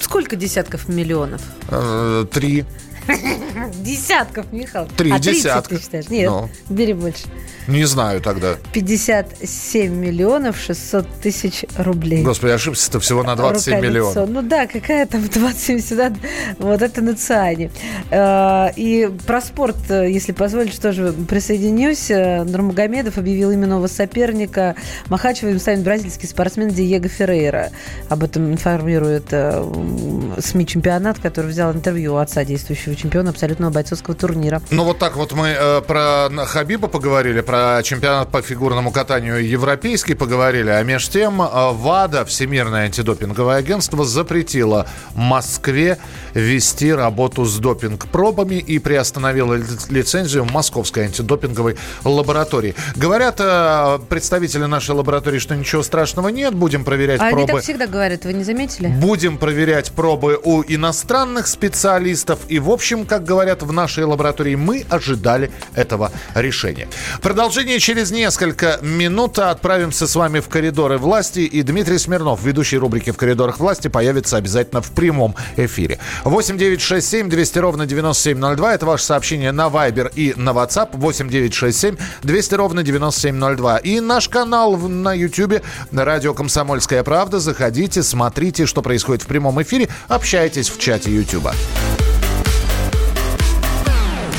сколько 0.00 0.36
десятков 0.36 0.88
миллионов? 0.88 1.40
Э, 1.68 2.26
Три. 2.30 2.64
Десятков, 3.82 4.52
Михаил. 4.52 4.88
Три 4.96 5.10
а 5.12 5.18
30 5.20 5.32
десятка. 5.42 5.74
ты 5.76 5.80
считаешь? 5.82 6.08
Нет, 6.08 6.30
Ну. 6.30 6.48
бери 6.68 6.92
больше. 6.92 7.24
Не 7.68 7.84
знаю 7.84 8.20
тогда. 8.20 8.56
57 8.72 9.92
миллионов 9.92 10.56
600 10.58 11.06
тысяч 11.22 11.64
рублей. 11.76 12.22
Господи, 12.22 12.52
ошибся-то 12.52 13.00
всего 13.00 13.22
на 13.22 13.34
27 13.36 13.74
Руколицо. 13.74 13.90
миллионов. 13.92 14.30
Ну 14.30 14.42
да, 14.42 14.66
какая 14.66 15.06
там 15.06 15.26
27 15.32 15.80
сюда, 15.80 16.12
вот 16.58 16.82
это 16.82 17.00
на 17.02 17.14
Циане. 17.14 17.70
Э, 18.10 18.68
И 18.76 19.08
про 19.26 19.40
спорт, 19.40 19.76
э, 19.88 20.10
если 20.10 20.32
позволишь, 20.32 20.76
тоже 20.76 21.12
присоединюсь. 21.28 22.10
Э, 22.10 22.44
Нурмагомедов 22.44 23.18
объявил 23.18 23.50
имя 23.52 23.66
нового 23.66 23.86
соперника. 23.88 24.74
Махачева 25.08 25.50
им 25.50 25.58
станет 25.58 25.82
бразильский 25.84 26.28
спортсмен 26.28 26.68
Диего 26.68 27.08
Феррейра. 27.08 27.70
Об 28.08 28.22
этом 28.24 28.52
информирует 28.52 29.26
СМИ 29.28 30.66
«Чемпионат», 30.66 31.18
который 31.18 31.50
взял 31.50 31.72
интервью 31.72 32.14
у 32.14 32.16
отца 32.16 32.44
действующего 32.44 32.95
чемпиона 32.96 33.30
абсолютного 33.30 33.70
бойцовского 33.70 34.16
турнира. 34.16 34.60
Ну 34.70 34.84
вот 34.84 34.98
так 34.98 35.16
вот 35.16 35.32
мы 35.32 35.48
э, 35.48 35.80
про 35.82 36.28
Хабиба 36.46 36.88
поговорили, 36.88 37.40
про 37.42 37.80
чемпионат 37.84 38.30
по 38.30 38.42
фигурному 38.42 38.90
катанию 38.90 39.46
европейский 39.46 40.14
поговорили, 40.14 40.70
а 40.70 40.82
между 40.82 41.12
тем 41.12 41.40
э, 41.42 41.46
ВАДА, 41.72 42.24
Всемирное 42.24 42.86
антидопинговое 42.86 43.56
агентство, 43.56 44.04
запретило 44.04 44.86
Москве 45.14 45.98
вести 46.34 46.92
работу 46.92 47.44
с 47.44 47.58
допинг-пробами 47.58 48.54
и 48.54 48.78
приостановило 48.78 49.54
ли- 49.54 49.64
лицензию 49.90 50.44
Московской 50.46 51.04
антидопинговой 51.04 51.76
лаборатории. 52.04 52.74
Говорят 52.96 53.36
э, 53.40 53.98
представители 54.08 54.64
нашей 54.64 54.94
лаборатории, 54.94 55.38
что 55.38 55.54
ничего 55.56 55.82
страшного 55.82 56.28
нет, 56.28 56.54
будем 56.54 56.84
проверять 56.84 57.20
А 57.20 57.24
они 57.26 57.34
пробы. 57.44 57.52
так 57.52 57.62
всегда 57.62 57.86
говорят, 57.86 58.24
вы 58.24 58.32
не 58.32 58.44
заметили? 58.44 58.88
Будем 58.88 59.36
проверять 59.38 59.92
пробы 59.92 60.38
у 60.42 60.62
иностранных 60.62 61.46
специалистов. 61.46 62.38
И, 62.48 62.58
в 62.58 62.70
общем, 62.70 62.85
как 62.94 63.24
говорят 63.24 63.62
в 63.62 63.72
нашей 63.72 64.04
лаборатории, 64.04 64.54
мы 64.54 64.84
ожидали 64.88 65.50
этого 65.74 66.12
решения. 66.34 66.88
Продолжение 67.20 67.80
через 67.80 68.10
несколько 68.10 68.78
минут. 68.82 69.38
Отправимся 69.38 70.06
с 70.06 70.14
вами 70.14 70.40
в 70.40 70.48
коридоры 70.48 70.98
власти. 70.98 71.40
И 71.40 71.62
Дмитрий 71.62 71.98
Смирнов, 71.98 72.44
ведущий 72.44 72.78
рубрики 72.78 73.10
«В 73.10 73.16
коридорах 73.16 73.58
власти», 73.58 73.88
появится 73.88 74.36
обязательно 74.36 74.82
в 74.82 74.90
прямом 74.92 75.34
эфире. 75.56 75.98
8 76.24 76.58
9 76.58 76.80
6 76.80 77.08
7 77.08 77.28
200 77.28 77.58
ровно 77.58 77.86
9702. 77.86 78.74
Это 78.74 78.86
ваше 78.86 79.04
сообщение 79.04 79.52
на 79.52 79.66
Viber 79.66 80.12
и 80.14 80.34
на 80.36 80.50
WhatsApp. 80.50 80.90
8 80.92 81.28
9 81.28 81.54
6 81.54 81.78
7 81.78 81.96
200 82.22 82.54
ровно 82.54 82.82
9702. 82.82 83.78
И 83.78 84.00
наш 84.00 84.28
канал 84.28 84.76
на 84.76 85.12
YouTube 85.12 85.62
«Радио 85.92 86.34
Комсомольская 86.34 87.02
правда». 87.02 87.40
Заходите, 87.40 88.02
смотрите, 88.02 88.66
что 88.66 88.82
происходит 88.82 89.22
в 89.22 89.26
прямом 89.26 89.60
эфире. 89.62 89.88
Общайтесь 90.08 90.68
в 90.68 90.78
чате 90.78 91.10
YouTube. 91.10 91.50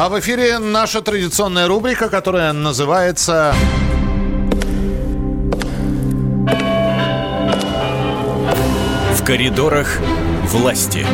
А 0.00 0.08
в 0.08 0.20
эфире 0.20 0.60
наша 0.60 1.02
традиционная 1.02 1.66
рубрика, 1.66 2.08
которая 2.08 2.52
называется... 2.52 3.52
В 9.16 9.24
коридорах 9.24 9.98
власти. 10.44 11.04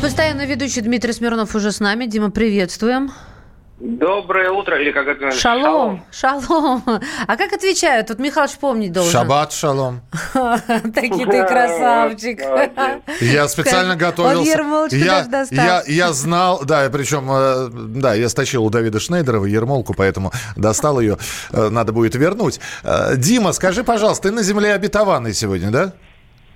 Постоянно 0.00 0.46
ведущий 0.46 0.80
Дмитрий 0.80 1.12
Смирнов 1.12 1.56
уже 1.56 1.72
с 1.72 1.80
нами. 1.80 2.06
Дима, 2.06 2.30
приветствуем. 2.30 3.10
Доброе 3.84 4.52
утро, 4.52 4.80
или 4.80 4.92
как 4.92 5.08
это 5.08 5.32
Шалом, 5.32 6.04
шалом. 6.12 6.84
А 7.26 7.36
как 7.36 7.52
отвечают? 7.52 8.10
Вот 8.10 8.20
Михалыч 8.20 8.52
помнить 8.52 8.92
должен. 8.92 9.10
Шаббат 9.10 9.52
шалом. 9.52 10.02
Таки 10.32 11.24
ты 11.26 11.44
красавчик. 11.44 12.40
Я 13.20 13.48
специально 13.48 13.96
готовился. 13.96 14.44
я, 15.50 15.82
я 15.88 16.12
знал, 16.12 16.62
да, 16.64 16.88
причем, 16.92 17.28
э, 17.28 17.70
да, 17.72 18.14
я 18.14 18.28
стащил 18.28 18.64
у 18.64 18.70
Давида 18.70 19.00
Шнейдерова 19.00 19.46
ермолку, 19.46 19.94
поэтому 19.94 20.30
достал 20.54 21.00
ее, 21.00 21.18
э, 21.52 21.68
надо 21.68 21.92
будет 21.92 22.14
вернуть. 22.14 22.60
Э, 22.84 23.16
Дима, 23.16 23.50
скажи, 23.50 23.82
пожалуйста, 23.82 24.28
ты 24.28 24.30
на 24.34 24.44
земле 24.44 24.74
обетованной 24.74 25.34
сегодня, 25.34 25.72
да? 25.72 25.92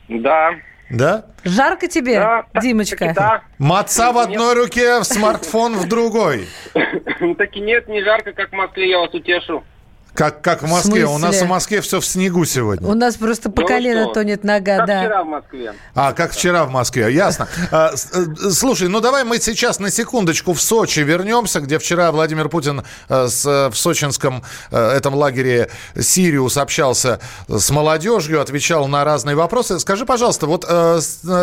Да. 0.09 0.51
Да? 0.91 1.26
Жарко 1.45 1.89
тебе, 1.89 2.45
Димочка? 2.61 3.43
Маца 3.59 4.12
в 4.12 4.18
одной 4.18 4.55
руке, 4.55 5.03
смартфон 5.05 5.74
в 5.74 5.89
другой. 5.89 6.47
Таки 7.39 7.61
нет, 7.61 7.89
не 7.89 8.03
жарко, 8.03 8.32
как 8.32 8.51
в 8.51 8.53
Москве, 8.55 8.91
я 8.91 8.99
вас 8.99 9.12
утешу. 9.14 9.64
Как, 10.17 10.41
как 10.41 10.62
в 10.62 10.67
Москве. 10.67 11.05
В 11.05 11.12
У 11.12 11.19
нас 11.19 11.37
в 11.43 11.47
Москве 11.47 11.83
все 11.83 12.01
в 12.01 12.07
снегу 12.07 12.45
сегодня. 12.47 12.89
У 12.89 12.95
нас 12.95 13.17
просто 13.17 13.51
по 13.51 13.61
Ну 13.61 13.69
колено 13.69 14.05
что? 14.05 14.14
тонет 14.14 14.45
нога, 14.45 14.79
Как 14.79 14.87
да. 14.87 15.01
вчера 15.03 15.23
в 15.23 15.27
Москве. 15.27 15.75
А, 15.95 16.12
как 16.14 16.33
вчера 16.33 16.64
в 16.64 16.71
Москве, 16.71 17.12
ясно. 17.12 17.49
А, 17.71 17.93
э, 17.93 18.51
Слушай, 18.51 18.89
ну 18.89 19.01
давай 19.01 19.25
мы 19.25 19.39
сейчас 19.39 19.79
на 19.79 19.91
секундочку 19.91 20.55
в 20.55 20.62
Сочи 20.62 21.01
вернемся, 21.01 21.61
где 21.61 21.79
вчера 21.79 22.11
Владимир 22.12 22.49
Путин 22.49 22.83
э, 23.09 23.29
э, 23.45 23.69
в 23.69 23.77
сочинском 23.77 24.43
этом 24.71 25.14
лагере 25.14 25.69
Сириус 25.99 26.57
общался 26.57 27.21
с 27.49 27.71
молодежью, 27.71 28.41
отвечал 28.41 28.89
на 28.89 29.05
разные 29.05 29.37
вопросы. 29.37 29.79
Скажи, 29.79 30.07
пожалуйста, 30.07 30.47
вот 30.47 30.67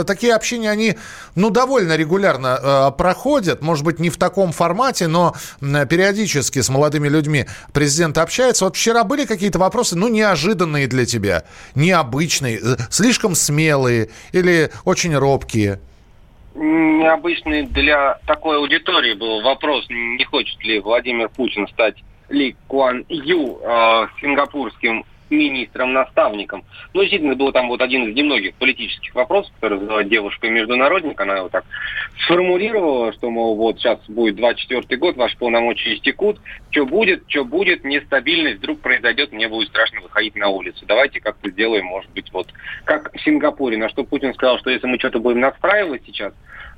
такие 0.08 0.34
общения, 0.34 0.72
они, 0.72 0.98
ну, 1.36 1.52
довольно 1.52 1.96
регулярно 1.96 2.94
проходят, 2.98 3.62
может 3.62 3.86
быть, 3.86 4.00
не 4.00 4.10
в 4.10 4.18
таком 4.18 4.52
формате, 4.52 5.08
но 5.08 5.36
периодически 5.62 6.62
с 6.62 6.70
молодыми 6.70 7.08
людьми 7.08 7.46
президент 7.72 8.18
общается. 8.18 8.63
Вот 8.64 8.78
вчера 8.78 9.04
были 9.04 9.26
какие-то 9.26 9.60
вопросы, 9.60 9.98
ну, 9.98 10.08
неожиданные 10.08 10.88
для 10.88 11.06
тебя, 11.06 11.44
необычные, 11.76 12.60
э, 12.60 12.78
слишком 12.90 13.36
смелые 13.36 14.10
или 14.32 14.70
очень 14.86 15.14
робкие? 15.18 15.80
Необычный 16.56 17.64
для 17.64 18.20
такой 18.26 18.58
аудитории 18.58 19.16
был 19.16 19.42
вопрос, 19.42 19.86
не 19.90 20.24
хочет 20.24 20.64
ли 20.64 20.80
Владимир 20.80 21.28
Путин 21.28 21.68
стать 21.68 21.96
Ли 22.30 22.56
Куан 22.68 23.04
Ю 23.10 23.60
э, 23.62 24.08
сингапурским 24.22 25.04
министром-наставником. 25.30 26.64
Ну, 26.94 27.02
действительно, 27.02 27.36
был 27.36 27.52
там 27.52 27.68
вот 27.68 27.82
один 27.82 28.08
из 28.10 28.16
немногих 28.16 28.56
политических 28.56 29.14
вопросов, 29.16 29.54
который 29.56 29.80
задала 29.80 30.04
девушка-международник. 30.04 31.20
Она 31.20 31.38
его 31.38 31.50
так 31.50 31.66
сформулировала, 32.26 33.14
что, 33.14 33.30
мол, 33.30 33.56
вот 33.56 33.80
сейчас 33.80 34.00
будет 34.08 34.36
24 34.36 35.00
год, 35.00 35.16
ваши 35.16 35.38
полномочия 35.38 35.96
истекут. 35.96 36.40
Что 36.72 36.86
будет, 36.86 37.24
что 37.28 37.46
будет, 37.46 37.84
нестабильность 37.84 38.58
вдруг 38.58 38.80
произойдет, 38.80 39.32
мне 39.32 39.48
будет 39.48 39.70
страшно 39.70 40.02
выходить 40.02 40.36
на 40.36 40.50
улицу. 40.50 40.86
Давайте 40.88 41.20
как-то 41.20 41.50
сделаем, 41.50 41.86
может 41.86 42.12
быть, 42.12 42.32
вот 42.32 42.48
как 42.86 43.14
в 43.14 43.22
Сингапуре. 43.22 43.78
На 43.78 43.90
что 43.90 44.04
Путин 44.04 44.34
сказал, 44.34 44.60
что 44.60 44.70
если 44.70 44.88
мы 44.88 44.98
что-то 45.00 45.20
будем 45.20 45.40
настраивать 45.40 46.04
сейчас, 46.06 46.34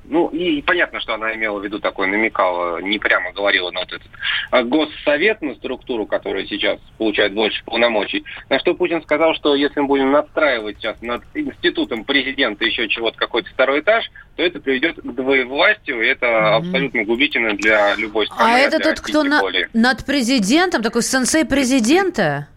Ну, 0.08 0.28
и 0.28 0.62
понятно, 0.62 1.00
что 1.00 1.14
она 1.14 1.34
имела 1.34 1.58
в 1.58 1.64
виду 1.64 1.78
такое, 1.80 2.06
намекала, 2.06 2.78
не 2.80 2.98
прямо 2.98 3.32
говорила 3.32 3.70
на 3.70 3.80
вот 3.80 3.92
этот 3.92 4.06
а, 4.50 4.62
госсовет, 4.62 5.42
на 5.42 5.54
структуру, 5.54 6.06
которая 6.06 6.46
сейчас 6.46 6.78
получает 6.98 7.32
больше 7.34 7.62
полномочий. 7.64 8.24
На 8.48 8.58
что 8.58 8.74
Путин 8.74 9.02
сказал, 9.02 9.34
что 9.34 9.54
если 9.54 9.80
мы 9.80 9.86
будем 9.88 10.12
надстраивать 10.12 10.78
сейчас 10.78 11.00
над 11.02 11.22
институтом 11.34 12.04
президента 12.04 12.64
еще 12.64 12.88
чего-то, 12.88 13.18
какой-то 13.18 13.50
второй 13.50 13.80
этаж, 13.80 14.10
то 14.36 14.42
это 14.42 14.60
приведет 14.60 14.96
к 14.96 15.02
двоевластию, 15.14 16.02
и 16.02 16.06
это 16.08 16.56
абсолютно 16.56 17.04
губительно 17.04 17.54
для 17.54 17.94
любой 17.96 18.26
страны. 18.26 18.42
А 18.54 18.58
это 18.58 18.78
тот, 18.78 19.00
кто 19.00 19.22
на- 19.24 19.40
над 19.72 20.04
президентом, 20.04 20.82
такой 20.82 21.02
сенсей 21.02 21.44
президента? 21.44 22.48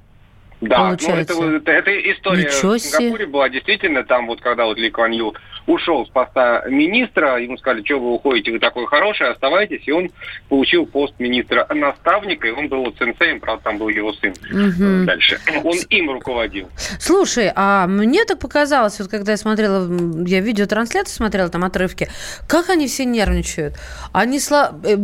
Да, 0.62 0.78
получается. 0.90 1.36
ну 1.36 1.56
это, 1.56 1.72
это, 1.72 2.12
история 2.12 2.44
Ничего 2.44 2.74
в. 2.74 2.80
Сингапуре 2.80 3.26
была 3.28 3.48
действительно 3.50 4.04
там, 4.04 4.28
вот 4.28 4.42
когда 4.42 4.66
вот 4.66 4.78
Ли 4.78 4.90
Куан 4.92 5.12
Ю 5.12 5.34
ушел 5.68 6.06
с 6.06 6.10
поста 6.10 6.64
министра, 6.68 7.38
ему 7.38 7.58
сказали, 7.58 7.84
что 7.86 8.00
вы 8.00 8.14
уходите, 8.16 8.52
вы 8.52 8.60
такой 8.60 8.86
хороший, 8.88 9.30
оставайтесь, 9.30 9.84
и 9.88 9.92
он 9.92 10.10
получил 10.50 10.86
пост 10.86 11.14
министра 11.20 11.66
наставника, 11.74 12.48
и 12.48 12.52
он 12.52 12.68
был 12.68 12.86
вот 12.86 12.96
сенсеем, 12.98 13.40
правда, 13.40 13.64
там 13.66 13.78
был 13.78 13.88
его 13.90 14.12
сын 14.14 14.34
Мгм. 14.52 15.06
дальше. 15.06 15.40
Он 15.64 15.78
им 15.90 16.10
руководил. 16.12 16.68
Слушай, 17.00 17.52
а 17.56 17.86
мне 17.88 18.26
так 18.26 18.40
показалось, 18.40 19.00
вот 19.00 19.10
когда 19.10 19.32
я 19.34 19.38
смотрела, 19.38 19.88
я 20.26 20.42
видеотрансляцию 20.42 21.14
смотрела, 21.16 21.50
там 21.50 21.64
отрывки, 21.64 22.10
как 22.48 22.70
они 22.70 22.88
все 22.88 23.06
нервничают. 23.06 23.76
Они 24.12 24.40
сла- 24.40 24.74
э, 24.84 24.98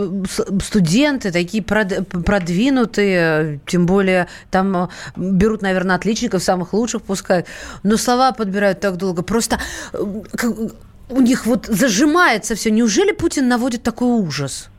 студенты 0.63 1.31
такие 1.31 1.63
прод- 1.63 2.23
продвинутые, 2.23 3.59
тем 3.67 3.85
более 3.85 4.27
там 4.51 4.75
э, 4.75 4.87
берут, 5.45 5.61
наверное, 5.61 5.95
отличников, 5.95 6.41
самых 6.41 6.73
лучших 6.73 7.03
пускают, 7.03 7.45
но 7.83 7.97
слова 7.97 8.31
подбирают 8.31 8.79
так 8.79 8.97
долго. 8.97 9.21
Просто 9.21 9.59
у 11.09 11.21
них 11.21 11.45
вот 11.45 11.65
зажимается 11.65 12.55
все. 12.55 12.71
Неужели 12.71 13.11
Путин 13.11 13.47
наводит 13.47 13.83
такой 13.83 14.07
ужас? 14.07 14.69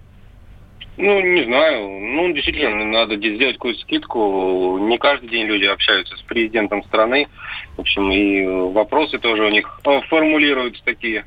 Ну, 0.97 1.21
не 1.21 1.45
знаю. 1.45 2.01
Ну, 2.01 2.33
действительно, 2.33 2.85
надо 2.85 3.17
де- 3.17 3.37
сделать 3.37 3.57
какую-то 3.57 3.81
скидку. 3.83 4.79
Не 4.89 4.99
каждый 4.99 5.29
день 5.29 5.47
люди 5.47 5.65
общаются 5.65 6.17
с 6.17 6.23
президентом 6.23 6.83
страны. 6.85 7.29
В 7.77 7.81
общем, 7.83 8.11
и 8.11 8.47
вопросы 8.73 9.19
тоже 9.19 9.45
у 9.45 9.51
них 9.51 9.81
э, 9.85 10.01
формулируются 10.09 10.83
такие 10.85 11.25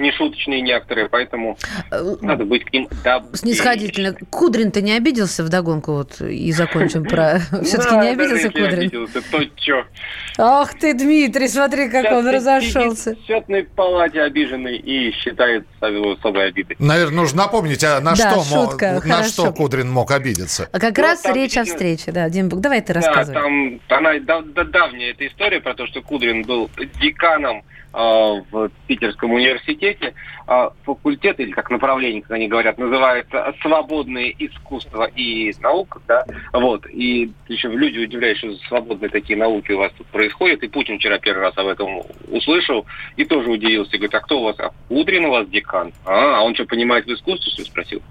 нешуточные 0.00 0.60
некоторые, 0.62 1.08
поэтому 1.08 1.56
надо 2.20 2.44
быть 2.44 2.64
к 2.64 2.72
ним 2.72 2.88
добрее. 3.04 3.36
Снисходительно. 3.36 4.14
Кудрин-то 4.30 4.80
не 4.80 4.92
обиделся 4.92 5.44
вдогонку 5.44 5.92
вот 5.92 6.20
и 6.20 6.50
закончим 6.52 7.04
про... 7.04 7.40
Все-таки 7.62 7.90
Да, 7.94 8.02
не 8.04 8.08
обиделся 8.10 8.48
Кудрин? 8.48 8.78
обиделся, 8.78 9.22
то 9.30 9.44
чё? 9.56 9.84
Ах 10.38 10.74
ты, 10.78 10.94
Дмитрий, 10.94 11.48
смотри, 11.48 11.88
как 11.90 12.10
он 12.12 12.26
разошелся. 12.28 13.14
В 13.14 13.26
счетной 13.26 13.64
палате 13.64 14.22
обиженный 14.22 14.76
и 14.76 15.12
считает 15.12 15.66
собой 15.80 16.48
обидой. 16.48 16.76
Наверное, 16.78 17.16
нужно 17.16 17.42
напомнить, 17.44 17.84
а 17.84 18.00
на, 18.00 18.14
Да, 18.14 18.16
что, 18.16 18.36
мо- 18.36 18.44
шутка, 18.70 18.92
на 18.94 19.00
хорошо. 19.00 19.28
что 19.30 19.52
Кудрин 19.52 19.90
мог 19.90 20.10
обидеться. 20.10 20.68
А 20.72 20.78
как 20.80 20.96
Ну, 20.96 21.02
раз 21.04 21.24
речь 21.26 21.56
о 21.56 21.64
встрече, 21.64 22.12
да. 22.12 22.28
Димбук, 22.30 22.60
давай 22.60 22.80
ты 22.80 22.94
Да, 22.94 23.00
рассказывай. 23.00 23.34
там 23.34 23.80
она 23.88 24.18
да- 24.20 24.42
да- 24.42 24.64
давняя 24.64 25.10
эта 25.10 25.26
история 25.26 25.60
про 25.60 25.74
то, 25.74 25.86
что 25.86 26.00
Кудрин 26.02 26.42
был 26.42 26.70
деканом 27.00 27.62
в 27.92 28.70
Питерском 28.86 29.32
университете. 29.32 30.14
А, 30.46 30.72
факультет, 30.84 31.38
или 31.38 31.52
как 31.52 31.70
направление, 31.70 32.22
как 32.22 32.32
они 32.32 32.48
говорят, 32.48 32.78
называется 32.78 33.54
«Свободное 33.62 34.34
искусство 34.38 35.04
и 35.04 35.52
наука». 35.60 36.00
Да? 36.08 36.24
Вот. 36.52 36.86
И 36.90 37.30
еще 37.48 37.68
люди 37.68 37.98
удивляются, 38.00 38.50
что 38.52 38.66
свободные 38.68 39.10
такие 39.10 39.38
науки 39.38 39.72
у 39.72 39.78
вас 39.78 39.92
тут 39.96 40.06
происходят. 40.08 40.62
И 40.62 40.68
Путин 40.68 40.98
вчера 40.98 41.18
первый 41.18 41.42
раз 41.42 41.56
об 41.56 41.68
этом 41.68 42.02
услышал 42.28 42.86
и 43.16 43.24
тоже 43.24 43.50
удивился. 43.50 43.92
Говорит, 43.92 44.14
а 44.14 44.20
кто 44.20 44.40
у 44.40 44.44
вас? 44.44 44.56
А 44.58 44.70
Кудрин 44.88 45.26
у 45.26 45.30
вас 45.30 45.48
декан? 45.48 45.92
А, 46.04 46.38
а 46.38 46.42
он 46.42 46.54
что, 46.54 46.64
понимает 46.64 47.06
в 47.06 47.12
искусстве, 47.12 47.52
ли, 47.56 47.64
спросил? 47.64 48.02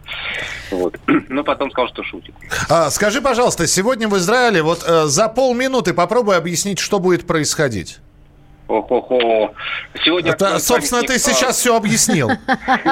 Вот. 0.71 0.97
Но 1.29 1.43
потом 1.43 1.71
сказал, 1.71 1.89
что 1.89 2.03
шутит. 2.03 2.35
А, 2.69 2.89
скажи, 2.89 3.21
пожалуйста, 3.21 3.67
сегодня 3.67 4.07
в 4.07 4.15
Израиле 4.17 4.61
вот 4.61 4.83
э, 4.87 5.05
за 5.05 5.27
полминуты 5.27 5.93
попробуй 5.93 6.37
объяснить, 6.37 6.79
что 6.79 6.99
будет 6.99 7.27
происходить. 7.27 7.99
Ох-ох-ох. 8.69 9.51
Сегодня 10.05 10.31
Это, 10.31 10.59
собственно, 10.59 11.01
ты 11.01 11.15
а, 11.15 11.17
сейчас 11.17 11.57
все 11.57 11.75
объяснил. 11.75 12.29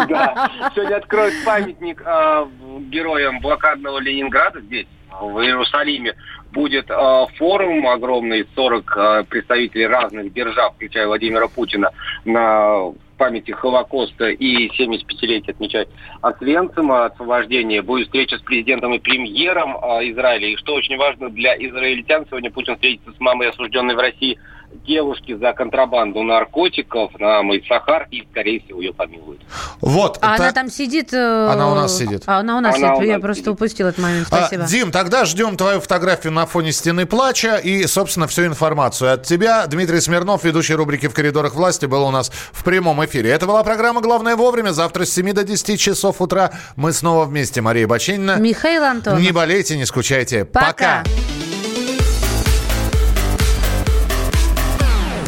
Да. 0.09 0.49
Сегодня 0.73 0.95
откроют 0.95 1.34
памятник 1.45 2.01
а, 2.03 2.47
героям 2.89 3.39
блокадного 3.39 3.99
Ленинграда 3.99 4.59
здесь, 4.61 4.88
в 5.21 5.39
Иерусалиме. 5.39 6.15
Будет 6.51 6.89
а, 6.89 7.28
форум 7.38 7.88
огромный, 7.88 8.47
40 8.55 8.97
а, 8.97 9.23
представителей 9.23 9.86
разных 9.86 10.34
держав, 10.34 10.73
включая 10.73 11.05
Владимира 11.05 11.47
Путина, 11.47 11.91
на 12.25 12.91
памяти 13.19 13.51
Холокоста 13.51 14.30
и 14.30 14.69
75-летие 14.69 15.51
отмечать 15.51 15.89
Освенцима, 16.21 17.05
освобождение. 17.05 17.84
Будет 17.84 18.07
встреча 18.07 18.39
с 18.39 18.41
президентом 18.41 18.93
и 18.95 18.99
премьером 18.99 19.75
Израиля. 20.11 20.47
И 20.47 20.55
что 20.55 20.73
очень 20.73 20.97
важно 20.97 21.30
для 21.30 21.55
израильтян, 21.55 22.25
сегодня 22.28 22.49
Путин 22.49 22.75
встретится 22.75 23.11
с 23.11 23.19
мамой 23.19 23.49
осужденной 23.49 23.95
в 23.95 23.99
России 23.99 24.39
девушки 24.86 25.36
за 25.36 25.51
контрабанду 25.53 26.24
наркотиков 26.24 27.11
на 27.20 27.41
Майсахар 27.43 28.07
и, 28.11 28.26
скорее 28.32 28.61
всего, 28.61 28.80
ее 28.82 28.93
помилуют. 28.93 29.41
Вот. 29.82 30.18
А 30.22 30.38
та- 30.38 30.43
она 30.45 30.51
там 30.53 30.70
сидит... 30.70 31.13
э, 31.13 31.47
Она 31.51 31.72
у 31.72 31.76
нас 31.76 31.97
сидит. 31.97 32.24
А 32.26 32.38
она 32.39 32.57
у 32.57 32.61
нас 32.61 32.76
Она 32.76 32.89
сидит. 32.95 32.99
у 32.99 33.03
Я 33.05 33.13
нас 33.13 33.22
просто 33.22 33.43
сидит. 33.43 33.53
упустила 33.53 33.89
этот 33.89 34.01
момент. 34.01 34.28
А, 34.32 34.38
Спасибо. 34.47 34.63
Дим, 34.65 34.91
тогда 34.91 35.26
ждем 35.26 35.57
твою 35.57 35.82
фотографию 35.82 36.32
на 36.32 36.45
фоне 36.45 36.72
стены 36.72 37.05
плача 37.05 37.57
и, 37.57 37.86
собственно, 37.86 38.28
всю 38.28 38.45
информацию 38.45 39.13
от 39.13 39.24
тебя. 39.24 39.65
Дмитрий 39.68 39.99
Смирнов, 39.99 40.43
ведущий 40.45 40.76
рубрики 40.76 41.07
«В 41.07 41.13
коридорах 41.13 41.55
власти», 41.55 41.86
был 41.86 42.03
у 42.05 42.11
нас 42.11 42.30
в 42.51 42.63
прямом 42.63 43.03
эфире. 43.05 43.30
Это 43.32 43.45
была 43.45 43.63
программа 43.63 43.99
«Главное 44.01 44.36
вовремя». 44.36 44.72
Завтра 44.72 45.03
с 45.05 45.11
7 45.11 45.34
до 45.34 45.43
10 45.43 45.80
часов 45.80 46.22
утра 46.22 46.51
мы 46.78 46.93
снова 46.93 47.26
вместе. 47.26 47.61
Мария 47.61 47.88
Баченина. 47.88 48.38
Михаил 48.38 48.84
Антонов. 48.84 49.20
Не 49.22 49.32
болейте, 49.32 49.76
не 49.78 49.86
скучайте. 49.86 50.45
Пока. 50.45 51.03